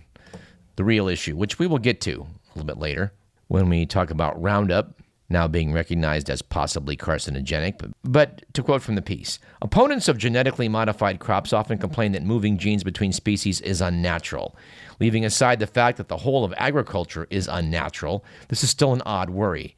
the 0.75 0.83
real 0.83 1.07
issue, 1.07 1.37
which 1.37 1.57
we 1.57 1.69
will 1.69 1.79
get 1.79 2.01
to 2.01 2.23
a 2.23 2.49
little 2.57 2.67
bit 2.67 2.79
later 2.79 3.13
when 3.47 3.69
we 3.69 3.87
talk 3.87 4.11
about 4.11 4.43
Roundup 4.43 5.01
now 5.29 5.49
being 5.49 5.73
recognized 5.73 6.31
as 6.31 6.43
possibly 6.43 6.97
carcinogenic. 6.97 7.93
But, 8.05 8.45
to 8.55 8.63
quote 8.63 8.83
from 8.83 8.95
the 8.95 9.03
piece, 9.03 9.39
opponents 9.61 10.09
of 10.09 10.19
genetically 10.19 10.69
modified 10.69 11.19
crops 11.19 11.53
often 11.53 11.79
complain 11.79 12.13
that 12.13 12.23
moving 12.23 12.59
genes 12.59 12.85
between 12.85 13.13
species 13.13 13.61
is 13.61 13.81
unnatural. 13.81 14.57
Leaving 15.01 15.25
aside 15.25 15.59
the 15.59 15.67
fact 15.67 15.99
that 15.99 16.09
the 16.09 16.19
whole 16.19 16.45
of 16.45 16.55
agriculture 16.57 17.27
is 17.31 17.49
unnatural, 17.49 18.25
this 18.49 18.63
is 18.63 18.71
still 18.71 18.93
an 18.93 19.03
odd 19.05 19.31
worry. 19.31 19.77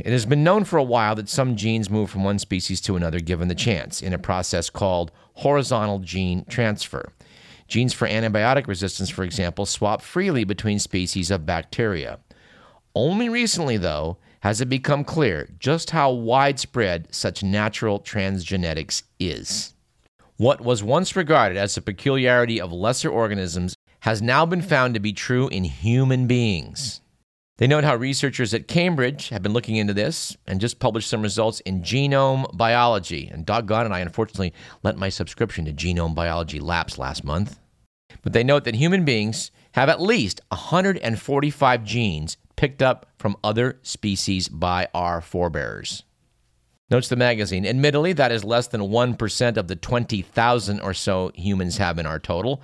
It 0.00 0.12
has 0.12 0.26
been 0.26 0.42
known 0.42 0.64
for 0.64 0.76
a 0.76 0.84
while 0.84 1.14
that 1.14 1.28
some 1.28 1.54
genes 1.54 1.88
move 1.88 2.10
from 2.10 2.24
one 2.24 2.40
species 2.40 2.80
to 2.82 2.96
another 2.96 3.20
given 3.20 3.46
the 3.46 3.54
chance, 3.54 4.02
in 4.02 4.12
a 4.12 4.18
process 4.18 4.70
called 4.70 5.12
horizontal 5.34 6.00
gene 6.00 6.44
transfer. 6.48 7.12
Genes 7.68 7.92
for 7.92 8.08
antibiotic 8.08 8.66
resistance, 8.66 9.10
for 9.10 9.22
example, 9.22 9.66
swap 9.66 10.02
freely 10.02 10.42
between 10.42 10.78
species 10.78 11.30
of 11.30 11.46
bacteria. 11.46 12.18
Only 12.94 13.28
recently, 13.28 13.76
though, 13.76 14.16
has 14.40 14.60
it 14.60 14.68
become 14.68 15.04
clear 15.04 15.48
just 15.58 15.90
how 15.90 16.10
widespread 16.12 17.08
such 17.14 17.42
natural 17.42 18.00
transgenetics 18.00 19.02
is. 19.18 19.74
What 20.36 20.60
was 20.60 20.82
once 20.82 21.16
regarded 21.16 21.58
as 21.58 21.76
a 21.76 21.82
peculiarity 21.82 22.60
of 22.60 22.72
lesser 22.72 23.10
organisms 23.10 23.74
has 24.00 24.22
now 24.22 24.46
been 24.46 24.62
found 24.62 24.94
to 24.94 25.00
be 25.00 25.12
true 25.12 25.48
in 25.48 25.64
human 25.64 26.26
beings. 26.26 27.00
They 27.56 27.66
note 27.66 27.82
how 27.82 27.96
researchers 27.96 28.54
at 28.54 28.68
Cambridge 28.68 29.30
have 29.30 29.42
been 29.42 29.52
looking 29.52 29.74
into 29.74 29.92
this 29.92 30.36
and 30.46 30.60
just 30.60 30.78
published 30.78 31.10
some 31.10 31.22
results 31.22 31.58
in 31.60 31.82
genome 31.82 32.56
biology. 32.56 33.28
And 33.32 33.44
doggone 33.44 33.84
and 33.84 33.92
I 33.92 33.98
unfortunately 33.98 34.54
let 34.84 34.96
my 34.96 35.08
subscription 35.08 35.64
to 35.64 35.72
genome 35.72 36.14
biology 36.14 36.60
lapse 36.60 36.98
last 36.98 37.24
month. 37.24 37.58
But 38.22 38.32
they 38.32 38.44
note 38.44 38.62
that 38.62 38.76
human 38.76 39.04
beings 39.04 39.50
have 39.72 39.88
at 39.88 40.00
least 40.00 40.40
145 40.50 41.84
genes 41.84 42.36
picked 42.58 42.82
up 42.82 43.06
from 43.20 43.36
other 43.44 43.78
species 43.82 44.48
by 44.48 44.88
our 44.92 45.20
forebears. 45.20 46.02
Notes 46.90 47.06
the 47.06 47.14
magazine. 47.14 47.64
Admittedly, 47.64 48.12
that 48.14 48.32
is 48.32 48.42
less 48.42 48.66
than 48.66 48.80
1% 48.80 49.56
of 49.56 49.68
the 49.68 49.76
20,000 49.76 50.80
or 50.80 50.92
so 50.92 51.30
humans 51.36 51.76
have 51.76 52.00
in 52.00 52.06
our 52.06 52.18
total, 52.18 52.60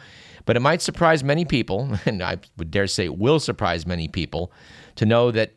but 0.47 0.57
it 0.57 0.61
might 0.61 0.83
surprise 0.83 1.23
many 1.23 1.45
people, 1.45 1.97
and 2.07 2.25
I 2.25 2.39
would 2.57 2.73
dare 2.73 2.89
say 2.89 3.09
will 3.09 3.39
surprise 3.39 3.87
many 3.87 4.09
people, 4.09 4.51
to 4.97 5.07
know 5.07 5.31
that 5.31 5.53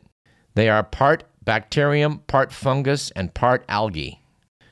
they 0.54 0.68
are 0.68 0.84
part 0.84 1.24
bacterium, 1.42 2.20
part 2.28 2.52
fungus, 2.52 3.10
and 3.16 3.34
part 3.34 3.64
algae. 3.68 4.22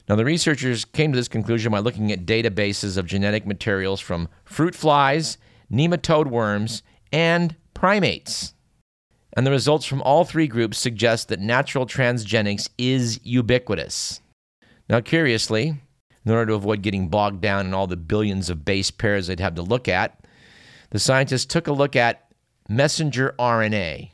Now, 0.08 0.14
the 0.14 0.24
researchers 0.24 0.84
came 0.84 1.10
to 1.10 1.16
this 1.18 1.26
conclusion 1.26 1.72
by 1.72 1.80
looking 1.80 2.12
at 2.12 2.24
databases 2.24 2.96
of 2.96 3.06
genetic 3.06 3.44
materials 3.44 4.00
from 4.00 4.28
fruit 4.44 4.76
flies, 4.76 5.38
nematode 5.72 6.28
worms, 6.28 6.84
and 7.10 7.56
primates 7.74 8.54
and 9.36 9.46
the 9.46 9.50
results 9.50 9.84
from 9.84 10.00
all 10.02 10.24
three 10.24 10.46
groups 10.46 10.78
suggest 10.78 11.28
that 11.28 11.40
natural 11.40 11.86
transgenics 11.86 12.68
is 12.78 13.20
ubiquitous. 13.22 14.20
Now, 14.88 15.00
curiously, 15.00 15.80
in 16.24 16.32
order 16.32 16.46
to 16.46 16.54
avoid 16.54 16.82
getting 16.82 17.08
bogged 17.08 17.42
down 17.42 17.66
in 17.66 17.74
all 17.74 17.86
the 17.86 17.96
billions 17.96 18.48
of 18.48 18.64
base 18.64 18.90
pairs 18.90 19.26
they'd 19.26 19.40
have 19.40 19.54
to 19.56 19.62
look 19.62 19.88
at, 19.88 20.26
the 20.90 20.98
scientists 20.98 21.44
took 21.44 21.66
a 21.66 21.72
look 21.72 21.94
at 21.94 22.32
messenger 22.68 23.34
RNA. 23.38 24.10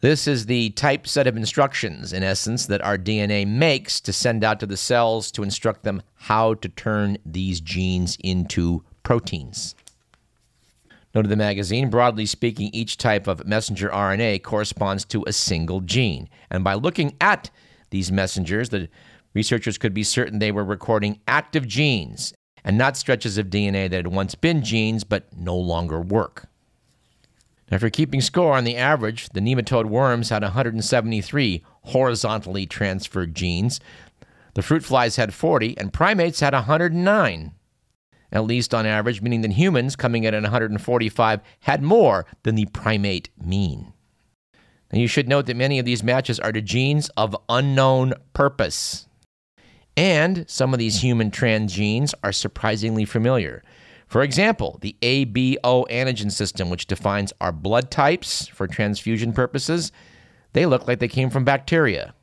This 0.00 0.28
is 0.28 0.44
the 0.44 0.70
type 0.70 1.06
set 1.06 1.26
of 1.26 1.38
instructions, 1.38 2.12
in 2.12 2.22
essence, 2.22 2.66
that 2.66 2.82
our 2.82 2.98
DNA 2.98 3.46
makes 3.46 3.98
to 4.02 4.12
send 4.12 4.44
out 4.44 4.60
to 4.60 4.66
the 4.66 4.76
cells 4.76 5.30
to 5.32 5.42
instruct 5.42 5.84
them 5.84 6.02
how 6.14 6.54
to 6.54 6.68
turn 6.68 7.16
these 7.24 7.60
genes 7.60 8.18
into 8.22 8.84
proteins. 9.02 9.74
Noted 11.16 11.30
the 11.30 11.36
magazine, 11.36 11.88
broadly 11.88 12.26
speaking, 12.26 12.68
each 12.74 12.98
type 12.98 13.26
of 13.26 13.46
messenger 13.46 13.88
RNA 13.88 14.42
corresponds 14.42 15.02
to 15.06 15.24
a 15.26 15.32
single 15.32 15.80
gene. 15.80 16.28
And 16.50 16.62
by 16.62 16.74
looking 16.74 17.16
at 17.22 17.48
these 17.88 18.12
messengers, 18.12 18.68
the 18.68 18.90
researchers 19.32 19.78
could 19.78 19.94
be 19.94 20.02
certain 20.02 20.40
they 20.40 20.52
were 20.52 20.62
recording 20.62 21.18
active 21.26 21.66
genes 21.66 22.34
and 22.62 22.76
not 22.76 22.98
stretches 22.98 23.38
of 23.38 23.46
DNA 23.46 23.88
that 23.88 23.96
had 23.96 24.08
once 24.08 24.34
been 24.34 24.62
genes 24.62 25.04
but 25.04 25.34
no 25.34 25.56
longer 25.56 26.02
work. 26.02 26.50
Now, 27.70 27.78
keeping 27.78 28.20
score 28.20 28.54
on 28.54 28.64
the 28.64 28.76
average, 28.76 29.30
the 29.30 29.40
nematode 29.40 29.86
worms 29.86 30.28
had 30.28 30.42
173 30.42 31.64
horizontally 31.84 32.66
transferred 32.66 33.34
genes. 33.34 33.80
The 34.52 34.60
fruit 34.60 34.84
flies 34.84 35.16
had 35.16 35.32
40, 35.32 35.78
and 35.78 35.94
primates 35.94 36.40
had 36.40 36.52
109 36.52 37.52
at 38.36 38.44
least 38.44 38.74
on 38.74 38.84
average, 38.84 39.22
meaning 39.22 39.40
that 39.40 39.52
humans, 39.52 39.96
coming 39.96 40.24
in 40.24 40.34
at 40.34 40.42
145, 40.42 41.40
had 41.60 41.82
more 41.82 42.26
than 42.42 42.54
the 42.54 42.66
primate 42.66 43.30
mean. 43.42 43.94
Now, 44.92 44.98
you 44.98 45.08
should 45.08 45.26
note 45.26 45.46
that 45.46 45.56
many 45.56 45.78
of 45.78 45.86
these 45.86 46.02
matches 46.02 46.38
are 46.38 46.52
to 46.52 46.60
genes 46.60 47.08
of 47.16 47.34
unknown 47.48 48.12
purpose. 48.34 49.08
And 49.96 50.44
some 50.48 50.74
of 50.74 50.78
these 50.78 51.02
human 51.02 51.30
transgenes 51.30 52.12
are 52.22 52.30
surprisingly 52.30 53.06
familiar. 53.06 53.62
For 54.06 54.22
example, 54.22 54.78
the 54.82 54.94
ABO 55.00 55.88
antigen 55.88 56.30
system, 56.30 56.68
which 56.68 56.86
defines 56.86 57.32
our 57.40 57.52
blood 57.52 57.90
types 57.90 58.46
for 58.46 58.66
transfusion 58.66 59.32
purposes, 59.32 59.92
they 60.52 60.66
look 60.66 60.86
like 60.86 60.98
they 60.98 61.08
came 61.08 61.30
from 61.30 61.44
bacteria. 61.44 62.14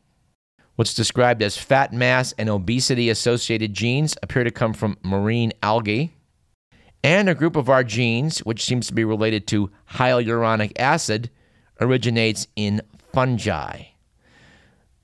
What's 0.76 0.96
described 0.96 1.44
as 1.44 1.56
fat 1.56 1.94
mass 1.94 2.34
and 2.38 2.50
obesity 2.50 3.10
associated 3.10 3.74
genes 3.74 4.18
appear 4.24 4.44
to 4.44 4.50
come 4.50 4.74
from 4.74 4.98
marine 5.04 5.54
algae. 5.62 6.16
And 7.04 7.30
a 7.30 7.36
group 7.36 7.56
of 7.56 7.70
our 7.70 7.84
genes, 7.84 8.40
which 8.40 8.64
seems 8.64 8.88
to 8.88 8.94
be 8.94 9.04
related 9.04 9.46
to 9.48 9.70
hyaluronic 9.92 10.72
acid, 10.80 11.30
originates 11.80 12.48
in 12.56 12.82
fungi. 13.12 13.84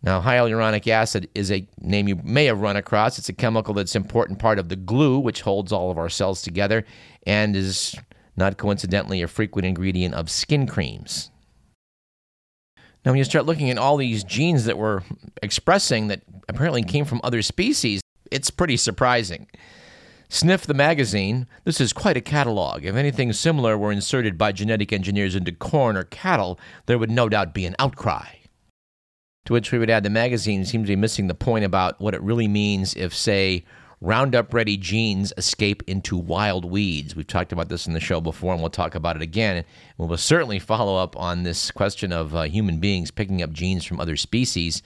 Now, 0.01 0.21
hyaluronic 0.21 0.87
acid 0.87 1.29
is 1.35 1.51
a 1.51 1.67
name 1.81 2.07
you 2.07 2.15
may 2.23 2.45
have 2.45 2.61
run 2.61 2.77
across. 2.77 3.19
It's 3.19 3.29
a 3.29 3.33
chemical 3.33 3.73
that's 3.73 3.95
an 3.95 4.01
important 4.01 4.39
part 4.39 4.57
of 4.57 4.69
the 4.69 4.77
glue 4.77 5.19
which 5.19 5.41
holds 5.41 5.71
all 5.71 5.91
of 5.91 5.97
our 5.97 6.09
cells 6.09 6.41
together 6.41 6.85
and 7.27 7.55
is 7.55 7.95
not 8.37 8.57
coincidentally 8.57 9.21
a 9.21 9.27
frequent 9.27 9.65
ingredient 9.65 10.15
of 10.15 10.29
skin 10.29 10.65
creams. 10.65 11.29
Now, 13.09 13.13
when 13.13 13.17
you 13.17 13.23
start 13.23 13.47
looking 13.47 13.71
at 13.71 13.79
all 13.79 13.97
these 13.97 14.23
genes 14.23 14.65
that 14.65 14.77
we're 14.77 15.01
expressing 15.41 16.09
that 16.09 16.21
apparently 16.47 16.83
came 16.83 17.05
from 17.05 17.21
other 17.23 17.41
species, 17.41 18.01
it's 18.29 18.51
pretty 18.51 18.77
surprising. 18.77 19.47
Sniff 20.29 20.67
the 20.67 20.75
magazine. 20.75 21.47
This 21.63 21.81
is 21.81 21.91
quite 21.91 22.17
a 22.17 22.21
catalog. 22.21 22.85
If 22.85 22.93
anything 22.93 23.33
similar 23.33 23.79
were 23.79 23.91
inserted 23.91 24.37
by 24.37 24.51
genetic 24.51 24.93
engineers 24.93 25.33
into 25.33 25.51
corn 25.51 25.97
or 25.97 26.03
cattle, 26.03 26.59
there 26.85 26.99
would 26.99 27.09
no 27.09 27.29
doubt 27.29 27.51
be 27.51 27.65
an 27.65 27.75
outcry. 27.79 28.27
To 29.45 29.53
which 29.53 29.71
we 29.71 29.79
would 29.79 29.89
add 29.89 30.03
the 30.03 30.11
magazine 30.11 30.63
seems 30.63 30.83
to 30.83 30.91
be 30.91 30.95
missing 30.95 31.25
the 31.25 31.33
point 31.33 31.65
about 31.65 31.99
what 31.99 32.13
it 32.13 32.21
really 32.21 32.47
means 32.47 32.93
if, 32.93 33.15
say, 33.15 33.65
Roundup 34.01 34.53
ready 34.53 34.77
genes 34.77 35.33
escape 35.35 35.83
into 35.85 36.17
wild 36.17 36.63
weeds. 36.63 37.17
We've 37.17 37.27
talked 37.27 37.51
about 37.51 37.67
this 37.67 37.85
in 37.85 37.93
the 37.93 37.99
show 37.99 38.21
before, 38.21 38.53
and 38.53 38.61
we'll 38.61 38.69
talk 38.69 38.95
about 38.95 39.17
it 39.17 39.21
again. 39.21 39.65
We 39.97 40.07
will 40.07 40.15
certainly 40.15 40.57
follow 40.57 40.95
up 40.95 41.17
on 41.17 41.43
this 41.43 41.69
question 41.69 42.13
of 42.13 42.33
uh, 42.33 42.43
human 42.43 42.79
beings 42.79 43.11
picking 43.11 43.41
up 43.41 43.51
genes 43.51 43.83
from 43.83 43.99
other 43.99 44.15
species 44.15 44.81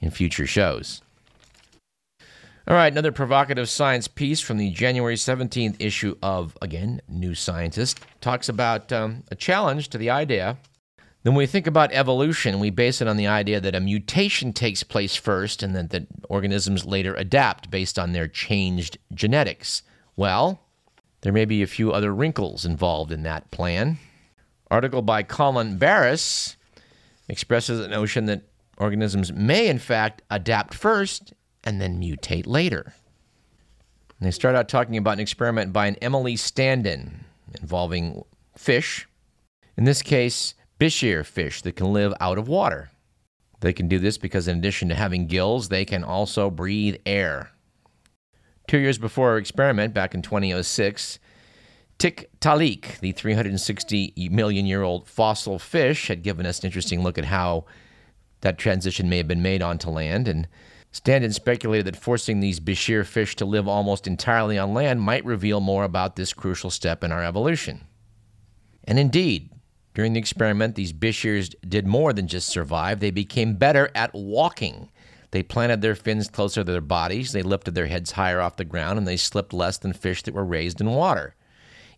in 0.00 0.10
future 0.10 0.46
shows. 0.46 1.02
All 2.66 2.74
right, 2.74 2.90
another 2.90 3.12
provocative 3.12 3.68
science 3.68 4.08
piece 4.08 4.40
from 4.40 4.56
the 4.56 4.70
January 4.70 5.16
17th 5.16 5.76
issue 5.78 6.16
of, 6.22 6.56
again, 6.62 7.02
New 7.06 7.34
Scientist 7.34 8.00
talks 8.22 8.48
about 8.48 8.90
um, 8.90 9.24
a 9.30 9.34
challenge 9.34 9.90
to 9.90 9.98
the 9.98 10.08
idea 10.08 10.56
then, 11.24 11.34
we 11.34 11.46
think 11.46 11.66
about 11.66 11.90
evolution, 11.92 12.60
we 12.60 12.68
base 12.68 13.00
it 13.00 13.08
on 13.08 13.16
the 13.16 13.26
idea 13.26 13.58
that 13.58 13.74
a 13.74 13.80
mutation 13.80 14.52
takes 14.52 14.82
place 14.82 15.16
first 15.16 15.62
and 15.62 15.74
that, 15.74 15.88
that 15.90 16.06
organisms 16.28 16.84
later 16.84 17.14
adapt 17.14 17.70
based 17.70 17.98
on 17.98 18.12
their 18.12 18.28
changed 18.28 18.98
genetics. 19.14 19.82
Well, 20.16 20.60
there 21.22 21.32
may 21.32 21.46
be 21.46 21.62
a 21.62 21.66
few 21.66 21.92
other 21.92 22.14
wrinkles 22.14 22.66
involved 22.66 23.10
in 23.10 23.22
that 23.22 23.50
plan. 23.50 23.96
Article 24.70 25.00
by 25.00 25.22
Colin 25.22 25.78
Barras 25.78 26.56
expresses 27.26 27.80
the 27.80 27.88
notion 27.88 28.26
that 28.26 28.42
organisms 28.76 29.32
may, 29.32 29.68
in 29.68 29.78
fact, 29.78 30.20
adapt 30.30 30.74
first 30.74 31.32
and 31.64 31.80
then 31.80 31.98
mutate 31.98 32.46
later. 32.46 32.92
And 34.18 34.26
they 34.26 34.30
start 34.30 34.54
out 34.54 34.68
talking 34.68 34.98
about 34.98 35.14
an 35.14 35.20
experiment 35.20 35.72
by 35.72 35.86
an 35.86 35.96
Emily 35.96 36.36
Standen 36.36 37.24
involving 37.58 38.22
fish. 38.56 39.08
In 39.78 39.84
this 39.84 40.02
case, 40.02 40.54
Bichir 40.78 41.24
fish 41.24 41.62
that 41.62 41.76
can 41.76 41.92
live 41.92 42.12
out 42.20 42.38
of 42.38 42.48
water. 42.48 42.90
They 43.60 43.72
can 43.72 43.88
do 43.88 43.98
this 43.98 44.18
because, 44.18 44.48
in 44.48 44.58
addition 44.58 44.88
to 44.88 44.94
having 44.94 45.26
gills, 45.26 45.68
they 45.68 45.84
can 45.84 46.04
also 46.04 46.50
breathe 46.50 46.96
air. 47.06 47.50
Two 48.66 48.78
years 48.78 48.98
before 48.98 49.30
our 49.30 49.38
experiment, 49.38 49.94
back 49.94 50.14
in 50.14 50.22
2006, 50.22 51.18
Tiktaalik, 51.98 52.98
the 53.00 53.12
360 53.12 54.28
million 54.30 54.66
year 54.66 54.82
old 54.82 55.06
fossil 55.08 55.58
fish, 55.58 56.08
had 56.08 56.22
given 56.22 56.44
us 56.44 56.60
an 56.60 56.66
interesting 56.66 57.02
look 57.02 57.18
at 57.18 57.26
how 57.26 57.64
that 58.40 58.58
transition 58.58 59.08
may 59.08 59.18
have 59.18 59.28
been 59.28 59.42
made 59.42 59.62
onto 59.62 59.90
land. 59.90 60.28
And 60.28 60.48
Standen 60.92 61.32
speculated 61.32 61.86
that 61.86 61.96
forcing 61.96 62.40
these 62.40 62.60
Bichir 62.60 63.06
fish 63.06 63.36
to 63.36 63.44
live 63.44 63.66
almost 63.66 64.06
entirely 64.06 64.58
on 64.58 64.74
land 64.74 65.00
might 65.00 65.24
reveal 65.24 65.60
more 65.60 65.84
about 65.84 66.16
this 66.16 66.32
crucial 66.32 66.70
step 66.70 67.02
in 67.02 67.12
our 67.12 67.24
evolution. 67.24 67.84
And 68.84 68.98
indeed, 68.98 69.50
during 69.94 70.12
the 70.12 70.20
experiment, 70.20 70.74
these 70.74 70.92
Bichirs 70.92 71.54
did 71.68 71.86
more 71.86 72.12
than 72.12 72.26
just 72.26 72.48
survive, 72.48 73.00
they 73.00 73.12
became 73.12 73.54
better 73.54 73.90
at 73.94 74.12
walking. 74.12 74.90
They 75.30 75.42
planted 75.42 75.82
their 75.82 75.94
fins 75.94 76.28
closer 76.28 76.64
to 76.64 76.72
their 76.72 76.80
bodies, 76.80 77.32
they 77.32 77.42
lifted 77.42 77.74
their 77.74 77.86
heads 77.86 78.12
higher 78.12 78.40
off 78.40 78.56
the 78.56 78.64
ground, 78.64 78.98
and 78.98 79.06
they 79.06 79.16
slipped 79.16 79.52
less 79.52 79.78
than 79.78 79.92
fish 79.92 80.22
that 80.22 80.34
were 80.34 80.44
raised 80.44 80.80
in 80.80 80.90
water. 80.90 81.36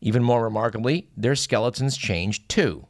Even 0.02 0.22
more 0.22 0.44
remarkably, 0.44 1.08
their 1.16 1.34
skeletons 1.34 1.96
changed 1.96 2.48
too. 2.48 2.86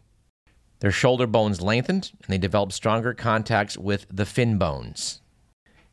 Their 0.81 0.91
shoulder 0.91 1.27
bones 1.27 1.61
lengthened, 1.61 2.11
and 2.13 2.29
they 2.29 2.39
developed 2.39 2.73
stronger 2.73 3.15
contacts 3.15 3.79
with 3.79 4.07
the 4.11 4.27
fin 4.27 4.59
bones. 4.59 5.21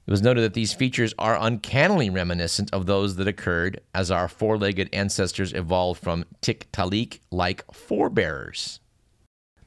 It 0.05 0.11
was 0.11 0.21
noted 0.21 0.41
that 0.41 0.53
these 0.53 0.73
features 0.73 1.13
are 1.17 1.37
uncannily 1.39 2.09
reminiscent 2.09 2.73
of 2.73 2.87
those 2.87 3.15
that 3.15 3.27
occurred 3.27 3.79
as 3.93 4.11
our 4.11 4.27
four 4.27 4.57
legged 4.57 4.89
ancestors 4.91 5.53
evolved 5.53 6.03
from 6.03 6.25
Tiktaalik 6.41 7.19
like 7.31 7.63
forebearers. 7.71 8.79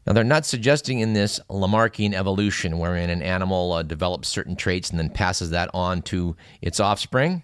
Now, 0.07 0.13
they're 0.13 0.25
not 0.25 0.47
suggesting 0.47 1.01
in 1.01 1.15
this 1.15 1.41
Lamarckian 1.51 2.15
evolution, 2.15 2.79
wherein 2.79 3.11
an 3.11 3.23
animal 3.23 3.73
uh, 3.73 3.83
develops 3.83 4.29
certain 4.29 4.55
traits 4.55 4.91
and 4.91 4.99
then 4.99 5.11
passes 5.11 5.51
that 5.51 5.69
on 5.75 6.03
to 6.03 6.37
its 6.63 6.79
offspring. 6.79 7.43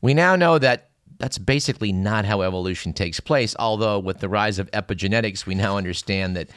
We 0.00 0.12
now 0.12 0.34
know 0.34 0.58
that 0.58 0.90
that's 1.18 1.38
basically 1.38 1.92
not 1.92 2.24
how 2.24 2.42
evolution 2.42 2.92
takes 2.92 3.20
place, 3.20 3.54
although, 3.58 3.98
with 3.98 4.18
the 4.18 4.28
rise 4.28 4.58
of 4.58 4.70
epigenetics, 4.72 5.46
we 5.46 5.54
now 5.54 5.76
understand 5.76 6.36
that 6.36 6.50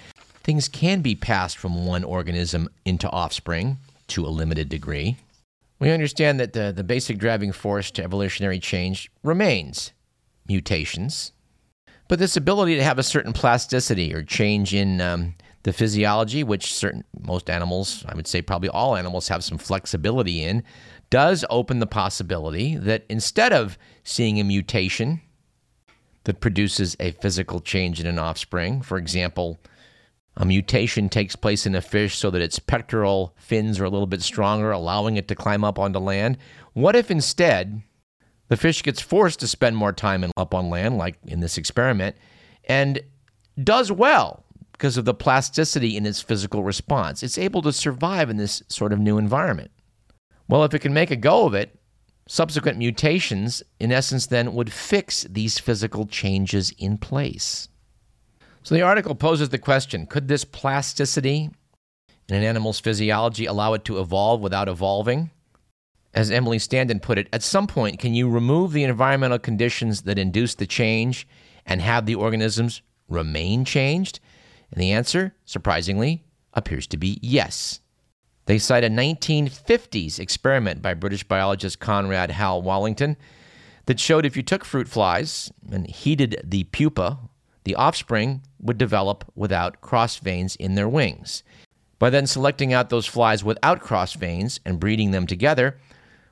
things 0.43 0.67
can 0.67 1.01
be 1.01 1.15
passed 1.15 1.57
from 1.57 1.85
one 1.85 2.03
organism 2.03 2.67
into 2.83 3.09
offspring 3.09 3.77
to 4.07 4.25
a 4.25 4.27
limited 4.27 4.67
degree. 4.67 5.17
We 5.79 5.91
understand 5.91 6.39
that 6.39 6.53
the, 6.53 6.73
the 6.75 6.83
basic 6.83 7.19
driving 7.19 7.51
force 7.51 7.91
to 7.91 8.03
evolutionary 8.03 8.59
change 8.59 9.09
remains 9.23 9.93
mutations. 10.47 11.31
But 12.09 12.17
this 12.17 12.35
ability 12.35 12.75
to 12.75 12.83
have 12.83 12.97
a 12.97 13.03
certain 13.03 13.33
plasticity 13.33 14.13
or 14.13 14.23
change 14.23 14.73
in 14.73 14.99
um, 14.99 15.35
the 15.61 15.71
physiology, 15.71 16.43
which 16.43 16.73
certain 16.73 17.03
most 17.21 17.51
animals, 17.51 18.03
I 18.09 18.15
would 18.15 18.27
say 18.27 18.41
probably 18.41 18.67
all 18.67 18.97
animals, 18.97 19.27
have 19.27 19.43
some 19.43 19.59
flexibility 19.59 20.43
in, 20.43 20.63
does 21.11 21.45
open 21.51 21.77
the 21.79 21.87
possibility 21.87 22.75
that 22.77 23.05
instead 23.09 23.53
of 23.53 23.77
seeing 24.03 24.39
a 24.39 24.43
mutation 24.43 25.21
that 26.23 26.41
produces 26.41 26.97
a 26.99 27.11
physical 27.11 27.59
change 27.59 27.99
in 27.99 28.07
an 28.07 28.17
offspring, 28.17 28.81
for 28.81 28.97
example, 28.97 29.59
a 30.35 30.45
mutation 30.45 31.09
takes 31.09 31.35
place 31.35 31.67
in 31.67 31.75
a 31.75 31.81
fish 31.81 32.17
so 32.17 32.31
that 32.31 32.41
its 32.41 32.57
pectoral 32.57 33.35
fins 33.37 33.79
are 33.79 33.85
a 33.85 33.89
little 33.89 34.07
bit 34.07 34.23
stronger, 34.23 34.71
allowing 34.71 35.15
it 35.15 35.27
to 35.27 35.35
climb 35.35 35.63
up 35.63 35.77
onto 35.77 35.99
land. 35.99 36.39
What 36.73 36.95
if 36.95 37.11
instead 37.11 37.83
the 38.49 38.57
fish 38.57 38.83
gets 38.83 39.01
forced 39.01 39.39
to 39.39 39.47
spend 39.47 39.77
more 39.77 39.93
time 39.93 40.25
up 40.35 40.53
on 40.53 40.69
land, 40.69 40.97
like 40.97 41.17
in 41.25 41.39
this 41.39 41.57
experiment, 41.57 42.15
and 42.65 43.01
does 43.63 43.91
well 43.91 44.43
because 44.73 44.97
of 44.97 45.05
the 45.05 45.13
plasticity 45.13 45.95
in 45.95 46.05
its 46.05 46.21
physical 46.21 46.63
response. 46.63 47.23
It's 47.23 47.37
able 47.37 47.61
to 47.63 47.73
survive 47.73 48.29
in 48.29 48.37
this 48.37 48.63
sort 48.67 48.93
of 48.93 48.99
new 48.99 49.17
environment. 49.17 49.71
Well, 50.47 50.63
if 50.63 50.73
it 50.73 50.79
can 50.79 50.93
make 50.93 51.11
a 51.11 51.15
go 51.15 51.45
of 51.45 51.53
it, 51.53 51.77
subsequent 52.27 52.77
mutations, 52.77 53.61
in 53.79 53.91
essence, 53.91 54.27
then 54.27 54.53
would 54.53 54.71
fix 54.71 55.23
these 55.23 55.59
physical 55.59 56.05
changes 56.07 56.71
in 56.77 56.97
place. 56.97 57.69
So 58.63 58.73
the 58.73 58.81
article 58.81 59.15
poses 59.15 59.49
the 59.49 59.57
question 59.57 60.05
could 60.05 60.27
this 60.27 60.45
plasticity 60.45 61.49
in 62.29 62.35
an 62.35 62.43
animal's 62.43 62.79
physiology 62.79 63.45
allow 63.45 63.73
it 63.73 63.85
to 63.85 63.99
evolve 63.99 64.41
without 64.41 64.69
evolving? 64.69 65.31
As 66.19 66.31
Emily 66.31 66.57
Standen 66.57 67.01
put 67.01 67.17
it, 67.17 67.29
at 67.31 67.43
some 67.43 67.65
point, 67.65 67.97
can 67.97 68.13
you 68.13 68.29
remove 68.29 68.73
the 68.73 68.83
environmental 68.83 69.39
conditions 69.39 70.01
that 70.01 70.19
induce 70.19 70.53
the 70.53 70.67
change 70.67 71.25
and 71.65 71.81
have 71.81 72.05
the 72.05 72.15
organisms 72.15 72.81
remain 73.07 73.63
changed? 73.63 74.19
And 74.69 74.81
the 74.81 74.91
answer, 74.91 75.33
surprisingly, 75.45 76.25
appears 76.53 76.87
to 76.87 76.97
be 76.97 77.19
yes. 77.21 77.79
They 78.47 78.57
cite 78.57 78.83
a 78.83 78.89
1950s 78.89 80.19
experiment 80.19 80.81
by 80.81 80.93
British 80.93 81.23
biologist 81.23 81.79
Conrad 81.79 82.31
Hal 82.31 82.61
Waddington 82.61 83.15
that 83.85 84.01
showed 84.01 84.25
if 84.25 84.35
you 84.35 84.43
took 84.43 84.65
fruit 84.65 84.89
flies 84.89 85.53
and 85.71 85.87
heated 85.87 86.41
the 86.43 86.65
pupa, 86.65 87.17
the 87.63 87.75
offspring 87.75 88.41
would 88.59 88.77
develop 88.77 89.23
without 89.35 89.79
cross 89.79 90.17
veins 90.17 90.57
in 90.57 90.75
their 90.75 90.89
wings. 90.89 91.43
By 91.97 92.09
then 92.09 92.27
selecting 92.27 92.73
out 92.73 92.89
those 92.89 93.05
flies 93.05 93.41
without 93.41 93.79
cross 93.79 94.15
veins 94.15 94.59
and 94.65 94.81
breeding 94.81 95.11
them 95.11 95.25
together, 95.25 95.77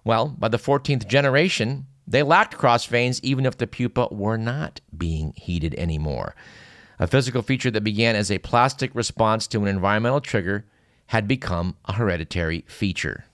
well, 0.08 0.30
by 0.30 0.48
the 0.48 0.58
14th 0.58 1.08
generation, 1.08 1.86
they 2.08 2.24
lacked 2.24 2.58
cross 2.58 2.86
veins 2.86 3.22
even 3.22 3.46
if 3.46 3.58
the 3.58 3.68
pupa 3.68 4.08
were 4.10 4.38
not 4.38 4.82
being 4.98 5.34
heated 5.36 5.76
anymore. 5.76 6.36
A 7.00 7.06
physical 7.06 7.42
feature 7.42 7.70
that 7.70 7.84
began 7.84 8.16
as 8.16 8.32
a 8.32 8.40
plastic 8.40 8.96
response 8.96 9.46
to 9.48 9.62
an 9.62 9.68
environmental 9.68 10.22
trigger 10.22 10.66
had 11.08 11.28
become 11.28 11.76
a 11.86 11.94
hereditary 11.94 12.64
feature. 12.68 13.26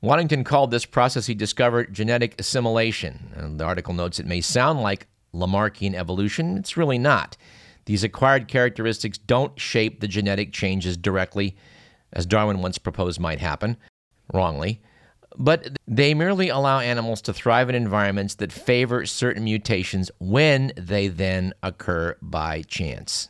Waddington 0.00 0.44
called 0.44 0.70
this 0.70 0.84
process 0.84 1.26
he 1.26 1.34
discovered 1.34 1.92
genetic 1.92 2.40
assimilation. 2.40 3.32
And 3.36 3.60
the 3.60 3.64
article 3.64 3.94
notes 3.94 4.18
it 4.18 4.26
may 4.26 4.40
sound 4.40 4.80
like 4.80 5.06
Lamarckian 5.34 5.94
evolution. 5.94 6.56
It's 6.56 6.76
really 6.76 6.98
not. 6.98 7.36
These 7.84 8.04
acquired 8.04 8.48
characteristics 8.48 9.18
don't 9.18 9.58
shape 9.58 10.00
the 10.00 10.08
genetic 10.08 10.52
changes 10.52 10.96
directly, 10.96 11.56
as 12.12 12.26
Darwin 12.26 12.60
once 12.60 12.78
proposed 12.78 13.18
might 13.18 13.40
happen, 13.40 13.76
wrongly, 14.32 14.80
but 15.38 15.78
they 15.86 16.12
merely 16.14 16.48
allow 16.48 16.80
animals 16.80 17.22
to 17.22 17.32
thrive 17.32 17.68
in 17.68 17.74
environments 17.76 18.34
that 18.36 18.52
favor 18.52 19.06
certain 19.06 19.44
mutations 19.44 20.10
when 20.18 20.72
they 20.76 21.06
then 21.06 21.54
occur 21.62 22.16
by 22.20 22.62
chance. 22.62 23.28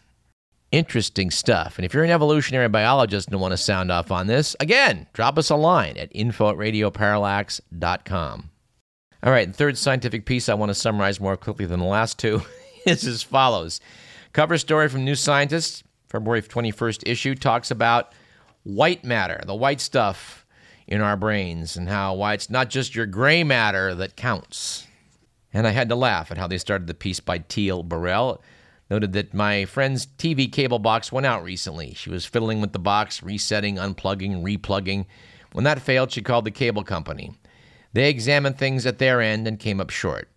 Interesting 0.72 1.30
stuff. 1.30 1.76
And 1.76 1.84
if 1.84 1.94
you're 1.94 2.04
an 2.04 2.10
evolutionary 2.10 2.68
biologist 2.68 3.28
and 3.28 3.40
want 3.40 3.52
to 3.52 3.58
sound 3.58 3.92
off 3.92 4.10
on 4.10 4.26
this, 4.26 4.56
again, 4.58 5.06
drop 5.12 5.38
us 5.38 5.50
a 5.50 5.56
line 5.56 5.96
at 5.96 6.10
info 6.12 6.50
at 6.50 6.56
radioparallax.com. 6.56 8.50
All 9.22 9.32
right, 9.32 9.54
third 9.54 9.76
scientific 9.76 10.26
piece 10.26 10.48
I 10.48 10.54
want 10.54 10.70
to 10.70 10.74
summarize 10.74 11.20
more 11.20 11.36
quickly 11.36 11.66
than 11.66 11.80
the 11.80 11.86
last 11.86 12.18
two 12.18 12.42
is 12.86 13.06
as 13.06 13.22
follows. 13.22 13.80
Cover 14.32 14.58
story 14.58 14.88
from 14.88 15.04
New 15.04 15.14
Scientist, 15.14 15.84
February 16.08 16.42
21st 16.42 17.02
issue, 17.06 17.34
talks 17.34 17.70
about 17.70 18.12
white 18.62 19.04
matter, 19.04 19.40
the 19.46 19.54
white 19.54 19.80
stuff 19.80 20.37
in 20.88 21.00
our 21.02 21.16
brains, 21.16 21.76
and 21.76 21.88
how 21.88 22.14
why 22.14 22.32
it's 22.32 22.50
not 22.50 22.70
just 22.70 22.94
your 22.94 23.06
gray 23.06 23.44
matter 23.44 23.94
that 23.94 24.16
counts. 24.16 24.86
And 25.52 25.66
I 25.66 25.70
had 25.70 25.88
to 25.90 25.94
laugh 25.94 26.30
at 26.30 26.38
how 26.38 26.46
they 26.46 26.58
started 26.58 26.86
the 26.86 26.94
piece 26.94 27.20
by 27.20 27.38
Teal 27.38 27.82
Burrell 27.82 28.42
noted 28.90 29.12
that 29.12 29.34
my 29.34 29.66
friend's 29.66 30.06
TV 30.06 30.50
cable 30.50 30.78
box 30.78 31.12
went 31.12 31.26
out 31.26 31.44
recently. 31.44 31.92
She 31.94 32.10
was 32.10 32.24
fiddling 32.24 32.60
with 32.60 32.72
the 32.72 32.78
box, 32.78 33.22
resetting, 33.22 33.76
unplugging, 33.76 34.42
replugging. 34.42 35.04
When 35.52 35.64
that 35.64 35.82
failed, 35.82 36.10
she 36.10 36.22
called 36.22 36.46
the 36.46 36.50
cable 36.50 36.84
company. 36.84 37.32
They 37.92 38.08
examined 38.08 38.58
things 38.58 38.86
at 38.86 38.98
their 38.98 39.20
end 39.20 39.46
and 39.46 39.58
came 39.58 39.80
up 39.80 39.90
short. 39.90 40.28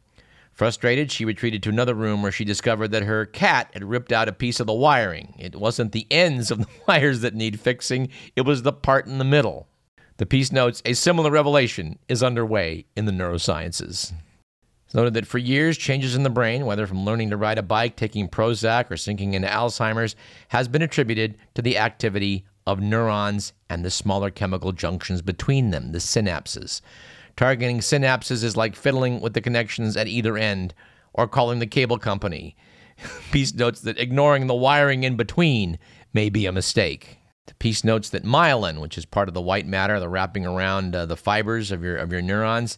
Frustrated, 0.53 1.11
she 1.11 1.25
retreated 1.25 1.63
to 1.63 1.69
another 1.69 1.95
room 1.95 2.21
where 2.21 2.31
she 2.31 2.43
discovered 2.43 2.89
that 2.89 3.03
her 3.03 3.25
cat 3.25 3.69
had 3.73 3.85
ripped 3.85 4.11
out 4.11 4.27
a 4.27 4.33
piece 4.33 4.59
of 4.59 4.67
the 4.67 4.73
wiring. 4.73 5.33
It 5.39 5.55
wasn't 5.55 5.93
the 5.93 6.07
ends 6.11 6.51
of 6.51 6.59
the 6.59 6.67
wires 6.87 7.21
that 7.21 7.33
need 7.33 7.59
fixing, 7.59 8.09
it 8.35 8.41
was 8.41 8.63
the 8.63 8.73
part 8.73 9.07
in 9.07 9.17
the 9.17 9.23
middle. 9.23 9.67
The 10.17 10.25
piece 10.25 10.51
notes 10.51 10.81
a 10.85 10.93
similar 10.93 11.31
revelation 11.31 11.97
is 12.07 12.21
underway 12.21 12.85
in 12.95 13.05
the 13.05 13.11
neurosciences. 13.11 14.13
It's 14.85 14.95
noted 14.95 15.13
that 15.13 15.25
for 15.25 15.37
years, 15.37 15.77
changes 15.77 16.15
in 16.15 16.23
the 16.23 16.29
brain, 16.29 16.65
whether 16.65 16.85
from 16.85 17.05
learning 17.05 17.29
to 17.29 17.37
ride 17.37 17.57
a 17.57 17.63
bike, 17.63 17.95
taking 17.95 18.27
Prozac, 18.27 18.91
or 18.91 18.97
sinking 18.97 19.33
into 19.33 19.47
Alzheimer's, 19.47 20.17
has 20.49 20.67
been 20.67 20.81
attributed 20.81 21.37
to 21.55 21.61
the 21.61 21.77
activity 21.77 22.45
of 22.67 22.81
neurons 22.81 23.53
and 23.69 23.85
the 23.85 23.89
smaller 23.89 24.29
chemical 24.29 24.73
junctions 24.73 25.21
between 25.21 25.69
them, 25.69 25.93
the 25.93 25.99
synapses. 25.99 26.81
Targeting 27.37 27.79
synapses 27.79 28.43
is 28.43 28.57
like 28.57 28.75
fiddling 28.75 29.21
with 29.21 29.33
the 29.33 29.41
connections 29.41 29.95
at 29.95 30.07
either 30.07 30.37
end 30.37 30.73
or 31.13 31.25
calling 31.25 31.59
the 31.59 31.67
cable 31.67 31.97
company. 31.97 32.55
Piece 33.31 33.53
notes 33.53 33.81
that 33.81 33.97
ignoring 33.97 34.47
the 34.47 34.55
wiring 34.55 35.05
in 35.05 35.15
between 35.15 35.79
may 36.13 36.29
be 36.29 36.45
a 36.45 36.51
mistake. 36.51 37.20
The 37.47 37.55
piece 37.55 37.83
notes 37.83 38.09
that 38.09 38.23
myelin, 38.23 38.79
which 38.79 38.97
is 38.97 39.05
part 39.05 39.27
of 39.27 39.33
the 39.33 39.41
white 39.41 39.67
matter, 39.67 39.99
the 39.99 40.09
wrapping 40.09 40.45
around 40.45 40.95
uh, 40.95 41.05
the 41.05 41.17
fibers 41.17 41.71
of 41.71 41.83
your, 41.83 41.97
of 41.97 42.11
your 42.11 42.21
neurons, 42.21 42.77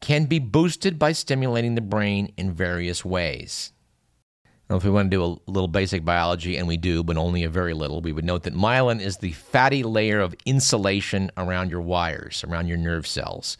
can 0.00 0.26
be 0.26 0.38
boosted 0.38 0.98
by 0.98 1.12
stimulating 1.12 1.74
the 1.74 1.80
brain 1.80 2.32
in 2.36 2.52
various 2.52 3.04
ways. 3.04 3.72
Now, 4.68 4.76
if 4.76 4.84
we 4.84 4.90
want 4.90 5.10
to 5.10 5.16
do 5.16 5.22
a 5.22 5.50
little 5.50 5.68
basic 5.68 6.04
biology, 6.04 6.56
and 6.56 6.66
we 6.66 6.76
do, 6.76 7.02
but 7.02 7.16
only 7.16 7.44
a 7.44 7.50
very 7.50 7.74
little, 7.74 8.00
we 8.00 8.12
would 8.12 8.24
note 8.24 8.44
that 8.44 8.54
myelin 8.54 9.00
is 9.00 9.18
the 9.18 9.32
fatty 9.32 9.82
layer 9.82 10.20
of 10.20 10.34
insulation 10.46 11.30
around 11.36 11.70
your 11.70 11.82
wires, 11.82 12.44
around 12.48 12.68
your 12.68 12.78
nerve 12.78 13.06
cells. 13.06 13.58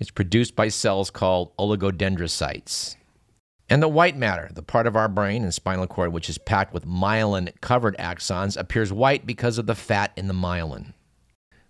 It's 0.00 0.10
produced 0.10 0.56
by 0.56 0.68
cells 0.68 1.10
called 1.10 1.56
oligodendrocytes. 1.58 2.96
And 3.72 3.82
the 3.82 3.88
white 3.88 4.18
matter, 4.18 4.50
the 4.52 4.62
part 4.62 4.86
of 4.86 4.96
our 4.96 5.08
brain 5.08 5.44
and 5.44 5.54
spinal 5.54 5.86
cord 5.86 6.12
which 6.12 6.28
is 6.28 6.36
packed 6.36 6.74
with 6.74 6.84
myelin 6.84 7.58
covered 7.62 7.96
axons, 7.96 8.54
appears 8.54 8.92
white 8.92 9.24
because 9.26 9.56
of 9.56 9.64
the 9.64 9.74
fat 9.74 10.12
in 10.14 10.28
the 10.28 10.34
myelin. 10.34 10.92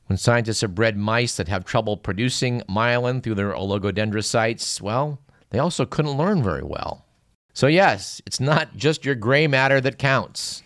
When 0.07 0.17
scientists 0.17 0.63
have 0.63 0.75
bred 0.75 0.97
mice 0.97 1.37
that 1.37 1.47
have 1.47 1.65
trouble 1.65 1.97
producing 1.97 2.63
myelin 2.63 3.23
through 3.23 3.37
their 3.37 3.53
oligodendrocytes, 3.53 4.81
well, 4.81 5.21
they 5.51 5.61
also 5.61 5.87
couldn't 5.87 6.19
learn 6.19 6.43
very 6.43 6.65
well. 6.65 7.07
So, 7.55 7.69
yes, 7.69 8.21
it's 8.27 8.41
not 8.41 8.77
just 8.77 9.05
your 9.05 9.15
gray 9.15 9.47
matter 9.47 9.81
that 9.81 10.01
counts. 10.01 10.65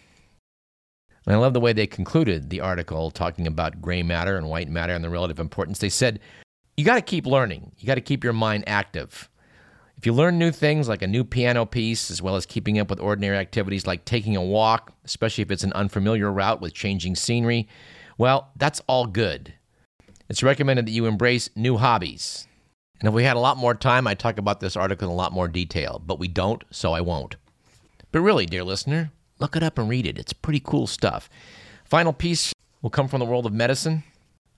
And 1.26 1.34
I 1.34 1.38
love 1.38 1.52
the 1.52 1.60
way 1.60 1.74
they 1.74 1.86
concluded 1.86 2.48
the 2.48 2.62
article 2.62 3.10
talking 3.10 3.46
about 3.46 3.82
gray 3.82 4.02
matter 4.02 4.38
and 4.38 4.48
white 4.48 4.70
matter 4.70 4.94
and 4.94 5.04
the 5.04 5.10
relative 5.10 5.38
importance. 5.38 5.80
They 5.80 5.90
said, 5.90 6.18
you 6.78 6.84
got 6.86 6.94
to 6.94 7.02
keep 7.02 7.26
learning, 7.26 7.72
you 7.76 7.86
got 7.86 7.96
to 7.96 8.00
keep 8.00 8.24
your 8.24 8.32
mind 8.32 8.64
active. 8.66 9.28
If 10.06 10.10
you 10.10 10.14
learn 10.14 10.38
new 10.38 10.52
things 10.52 10.88
like 10.88 11.02
a 11.02 11.08
new 11.08 11.24
piano 11.24 11.66
piece, 11.66 12.12
as 12.12 12.22
well 12.22 12.36
as 12.36 12.46
keeping 12.46 12.78
up 12.78 12.90
with 12.90 13.00
ordinary 13.00 13.38
activities 13.38 13.88
like 13.88 14.04
taking 14.04 14.36
a 14.36 14.40
walk, 14.40 14.92
especially 15.04 15.42
if 15.42 15.50
it's 15.50 15.64
an 15.64 15.72
unfamiliar 15.72 16.30
route 16.30 16.60
with 16.60 16.74
changing 16.74 17.16
scenery, 17.16 17.66
well, 18.16 18.52
that's 18.54 18.80
all 18.86 19.06
good. 19.06 19.54
It's 20.28 20.44
recommended 20.44 20.86
that 20.86 20.92
you 20.92 21.06
embrace 21.06 21.50
new 21.56 21.76
hobbies. 21.78 22.46
And 23.00 23.08
if 23.08 23.14
we 23.14 23.24
had 23.24 23.34
a 23.34 23.40
lot 23.40 23.56
more 23.56 23.74
time, 23.74 24.06
I'd 24.06 24.20
talk 24.20 24.38
about 24.38 24.60
this 24.60 24.76
article 24.76 25.08
in 25.08 25.12
a 25.12 25.16
lot 25.16 25.32
more 25.32 25.48
detail, 25.48 26.00
but 26.06 26.20
we 26.20 26.28
don't, 26.28 26.62
so 26.70 26.92
I 26.92 27.00
won't. 27.00 27.34
But 28.12 28.20
really, 28.20 28.46
dear 28.46 28.62
listener, 28.62 29.10
look 29.40 29.56
it 29.56 29.64
up 29.64 29.76
and 29.76 29.88
read 29.88 30.06
it. 30.06 30.20
It's 30.20 30.32
pretty 30.32 30.60
cool 30.60 30.86
stuff. 30.86 31.28
Final 31.84 32.12
piece 32.12 32.52
will 32.80 32.90
come 32.90 33.08
from 33.08 33.18
the 33.18 33.26
world 33.26 33.44
of 33.44 33.52
medicine. 33.52 34.04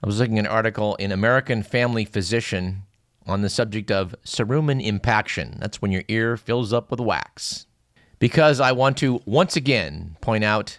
I 0.03 0.09
was 0.09 0.21
looking 0.21 0.39
at 0.39 0.45
an 0.45 0.51
article 0.51 0.95
in 0.97 1.11
American 1.11 1.63
Family 1.63 2.05
Physician 2.05 2.83
on 3.29 3.43
the 3.43 3.51
subject 3.51 3.91
of 3.91 4.14
cerumen 4.25 4.83
impaction. 4.83 5.59
That's 5.61 5.81
when 5.81 5.93
your 5.93 6.05
ear 6.09 6.37
fills 6.37 6.73
up 6.73 6.91
with 6.91 7.01
wax. 7.01 7.67
Because 8.19 8.59
I 8.59 8.73
want 8.73 8.97
to 8.99 9.21
once 9.27 9.55
again 9.55 10.17
point 10.21 10.43
out 10.43 10.79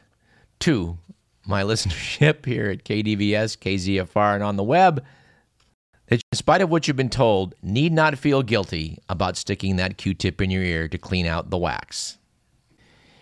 to 0.61 0.97
my 1.45 1.63
listenership 1.63 2.45
here 2.45 2.69
at 2.71 2.83
KDVS, 2.83 3.57
KZFR, 3.57 4.35
and 4.35 4.43
on 4.43 4.57
the 4.57 4.63
web 4.63 5.03
that, 6.09 6.21
in 6.31 6.35
spite 6.35 6.61
of 6.61 6.69
what 6.69 6.87
you've 6.87 6.97
been 6.97 7.09
told, 7.09 7.55
need 7.61 7.93
not 7.93 8.17
feel 8.17 8.41
guilty 8.41 8.97
about 9.07 9.37
sticking 9.37 9.75
that 9.75 9.97
Q 9.97 10.13
tip 10.13 10.41
in 10.41 10.49
your 10.49 10.63
ear 10.63 10.87
to 10.87 10.97
clean 10.97 11.25
out 11.25 11.49
the 11.49 11.57
wax. 11.57 12.17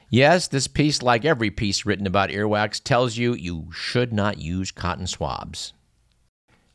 Yes, 0.10 0.48
this 0.48 0.68
piece, 0.68 1.02
like 1.02 1.26
every 1.26 1.52
piece 1.52 1.86
written 1.86 2.08
about 2.08 2.30
earwax, 2.30 2.82
tells 2.82 3.18
you 3.18 3.34
you 3.34 3.68
should 3.74 4.14
not 4.14 4.38
use 4.38 4.72
cotton 4.72 5.06
swabs. 5.06 5.74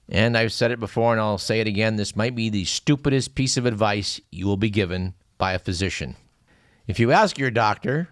And 0.08 0.36
I've 0.36 0.52
said 0.52 0.70
it 0.70 0.80
before 0.80 1.12
and 1.12 1.20
I'll 1.20 1.38
say 1.38 1.60
it 1.60 1.66
again 1.66 1.96
this 1.96 2.16
might 2.16 2.34
be 2.34 2.48
the 2.48 2.64
stupidest 2.64 3.34
piece 3.34 3.56
of 3.56 3.66
advice 3.66 4.20
you 4.30 4.46
will 4.46 4.56
be 4.56 4.70
given 4.70 5.14
by 5.38 5.52
a 5.52 5.58
physician. 5.58 6.16
If 6.86 6.98
you 6.98 7.12
ask 7.12 7.38
your 7.38 7.50
doctor 7.50 8.08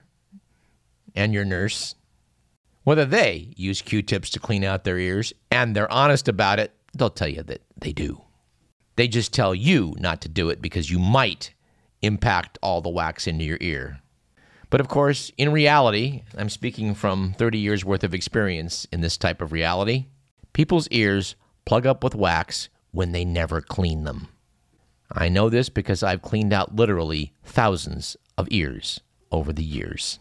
and 1.15 1.33
your 1.35 1.45
nurse 1.45 1.95
whether 2.85 3.05
they 3.05 3.53
use 3.57 3.83
Q 3.83 4.03
tips 4.03 4.31
to 4.31 4.41
clean 4.41 4.65
out 4.65 4.85
their 4.85 4.99
ears 4.99 5.33
and 5.51 5.77
they're 5.77 5.93
honest 5.93 6.29
about 6.29 6.59
it, 6.59 6.73
they'll 6.97 7.11
tell 7.11 7.29
you 7.29 7.43
that 7.43 7.63
they 7.79 7.93
do. 7.93 8.23
They 8.97 9.07
just 9.07 9.33
tell 9.33 9.55
you 9.55 9.95
not 9.99 10.21
to 10.23 10.29
do 10.29 10.49
it 10.49 10.63
because 10.63 10.91
you 10.91 10.99
might 10.99 11.55
impact 12.03 12.59
all 12.63 12.81
the 12.81 12.89
wax 12.89 13.27
into 13.27 13.45
your 13.45 13.59
ear. 13.61 14.01
But 14.71 14.81
of 14.81 14.89
course, 14.89 15.31
in 15.37 15.53
reality, 15.53 16.23
I'm 16.37 16.49
speaking 16.49 16.95
from 16.95 17.35
30 17.37 17.59
years 17.59 17.85
worth 17.85 18.05
of 18.05 18.15
experience 18.15 18.87
in 18.93 19.01
this 19.01 19.17
type 19.17 19.43
of 19.43 19.53
reality, 19.53 20.07
people's 20.53 20.89
ears 20.89 21.35
plug 21.65 21.87
up 21.87 22.03
with 22.03 22.15
wax 22.15 22.69
when 22.93 23.13
they 23.13 23.25
never 23.25 23.61
clean 23.61 24.05
them. 24.05 24.29
I 25.13 25.29
know 25.29 25.49
this 25.49 25.69
because 25.69 26.03
I've 26.03 26.23
cleaned 26.23 26.53
out 26.53 26.77
literally 26.77 27.33
thousands 27.45 28.17
of 28.39 28.49
ears 28.51 29.01
over 29.33 29.53
the 29.53 29.65
years. 29.65 30.19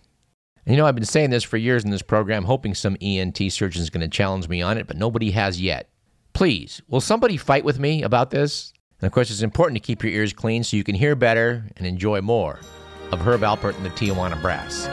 And 0.65 0.75
you 0.75 0.81
know, 0.81 0.87
I've 0.87 0.95
been 0.95 1.05
saying 1.05 1.29
this 1.29 1.43
for 1.43 1.57
years 1.57 1.83
in 1.83 1.91
this 1.91 2.01
program, 2.01 2.45
hoping 2.45 2.75
some 2.75 2.97
ENT 3.01 3.37
surgeon 3.51 3.81
is 3.81 3.89
going 3.89 4.01
to 4.01 4.07
challenge 4.07 4.47
me 4.49 4.61
on 4.61 4.77
it, 4.77 4.87
but 4.87 4.97
nobody 4.97 5.31
has 5.31 5.61
yet. 5.61 5.89
Please, 6.33 6.81
will 6.87 7.01
somebody 7.01 7.37
fight 7.37 7.63
with 7.63 7.79
me 7.79 8.03
about 8.03 8.29
this? 8.29 8.73
And 9.01 9.07
of 9.07 9.13
course, 9.13 9.31
it's 9.31 9.41
important 9.41 9.75
to 9.77 9.85
keep 9.85 10.03
your 10.03 10.11
ears 10.11 10.33
clean 10.33 10.63
so 10.63 10.77
you 10.77 10.83
can 10.83 10.95
hear 10.95 11.15
better 11.15 11.65
and 11.77 11.87
enjoy 11.87 12.21
more 12.21 12.59
of 13.11 13.21
Herb 13.21 13.41
Alpert 13.41 13.75
and 13.77 13.85
the 13.85 13.89
Tijuana 13.89 14.39
Brass. 14.41 14.87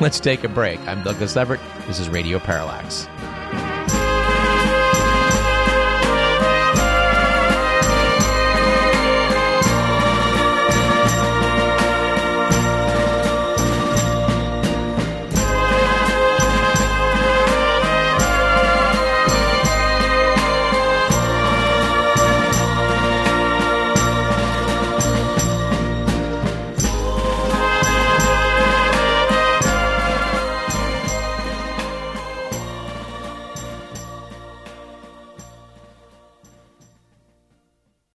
Let's 0.00 0.18
take 0.18 0.44
a 0.44 0.48
break. 0.48 0.80
I'm 0.88 1.02
Douglas 1.02 1.36
Everett. 1.36 1.60
This 1.86 2.00
is 2.00 2.08
Radio 2.08 2.38
Parallax. 2.38 3.06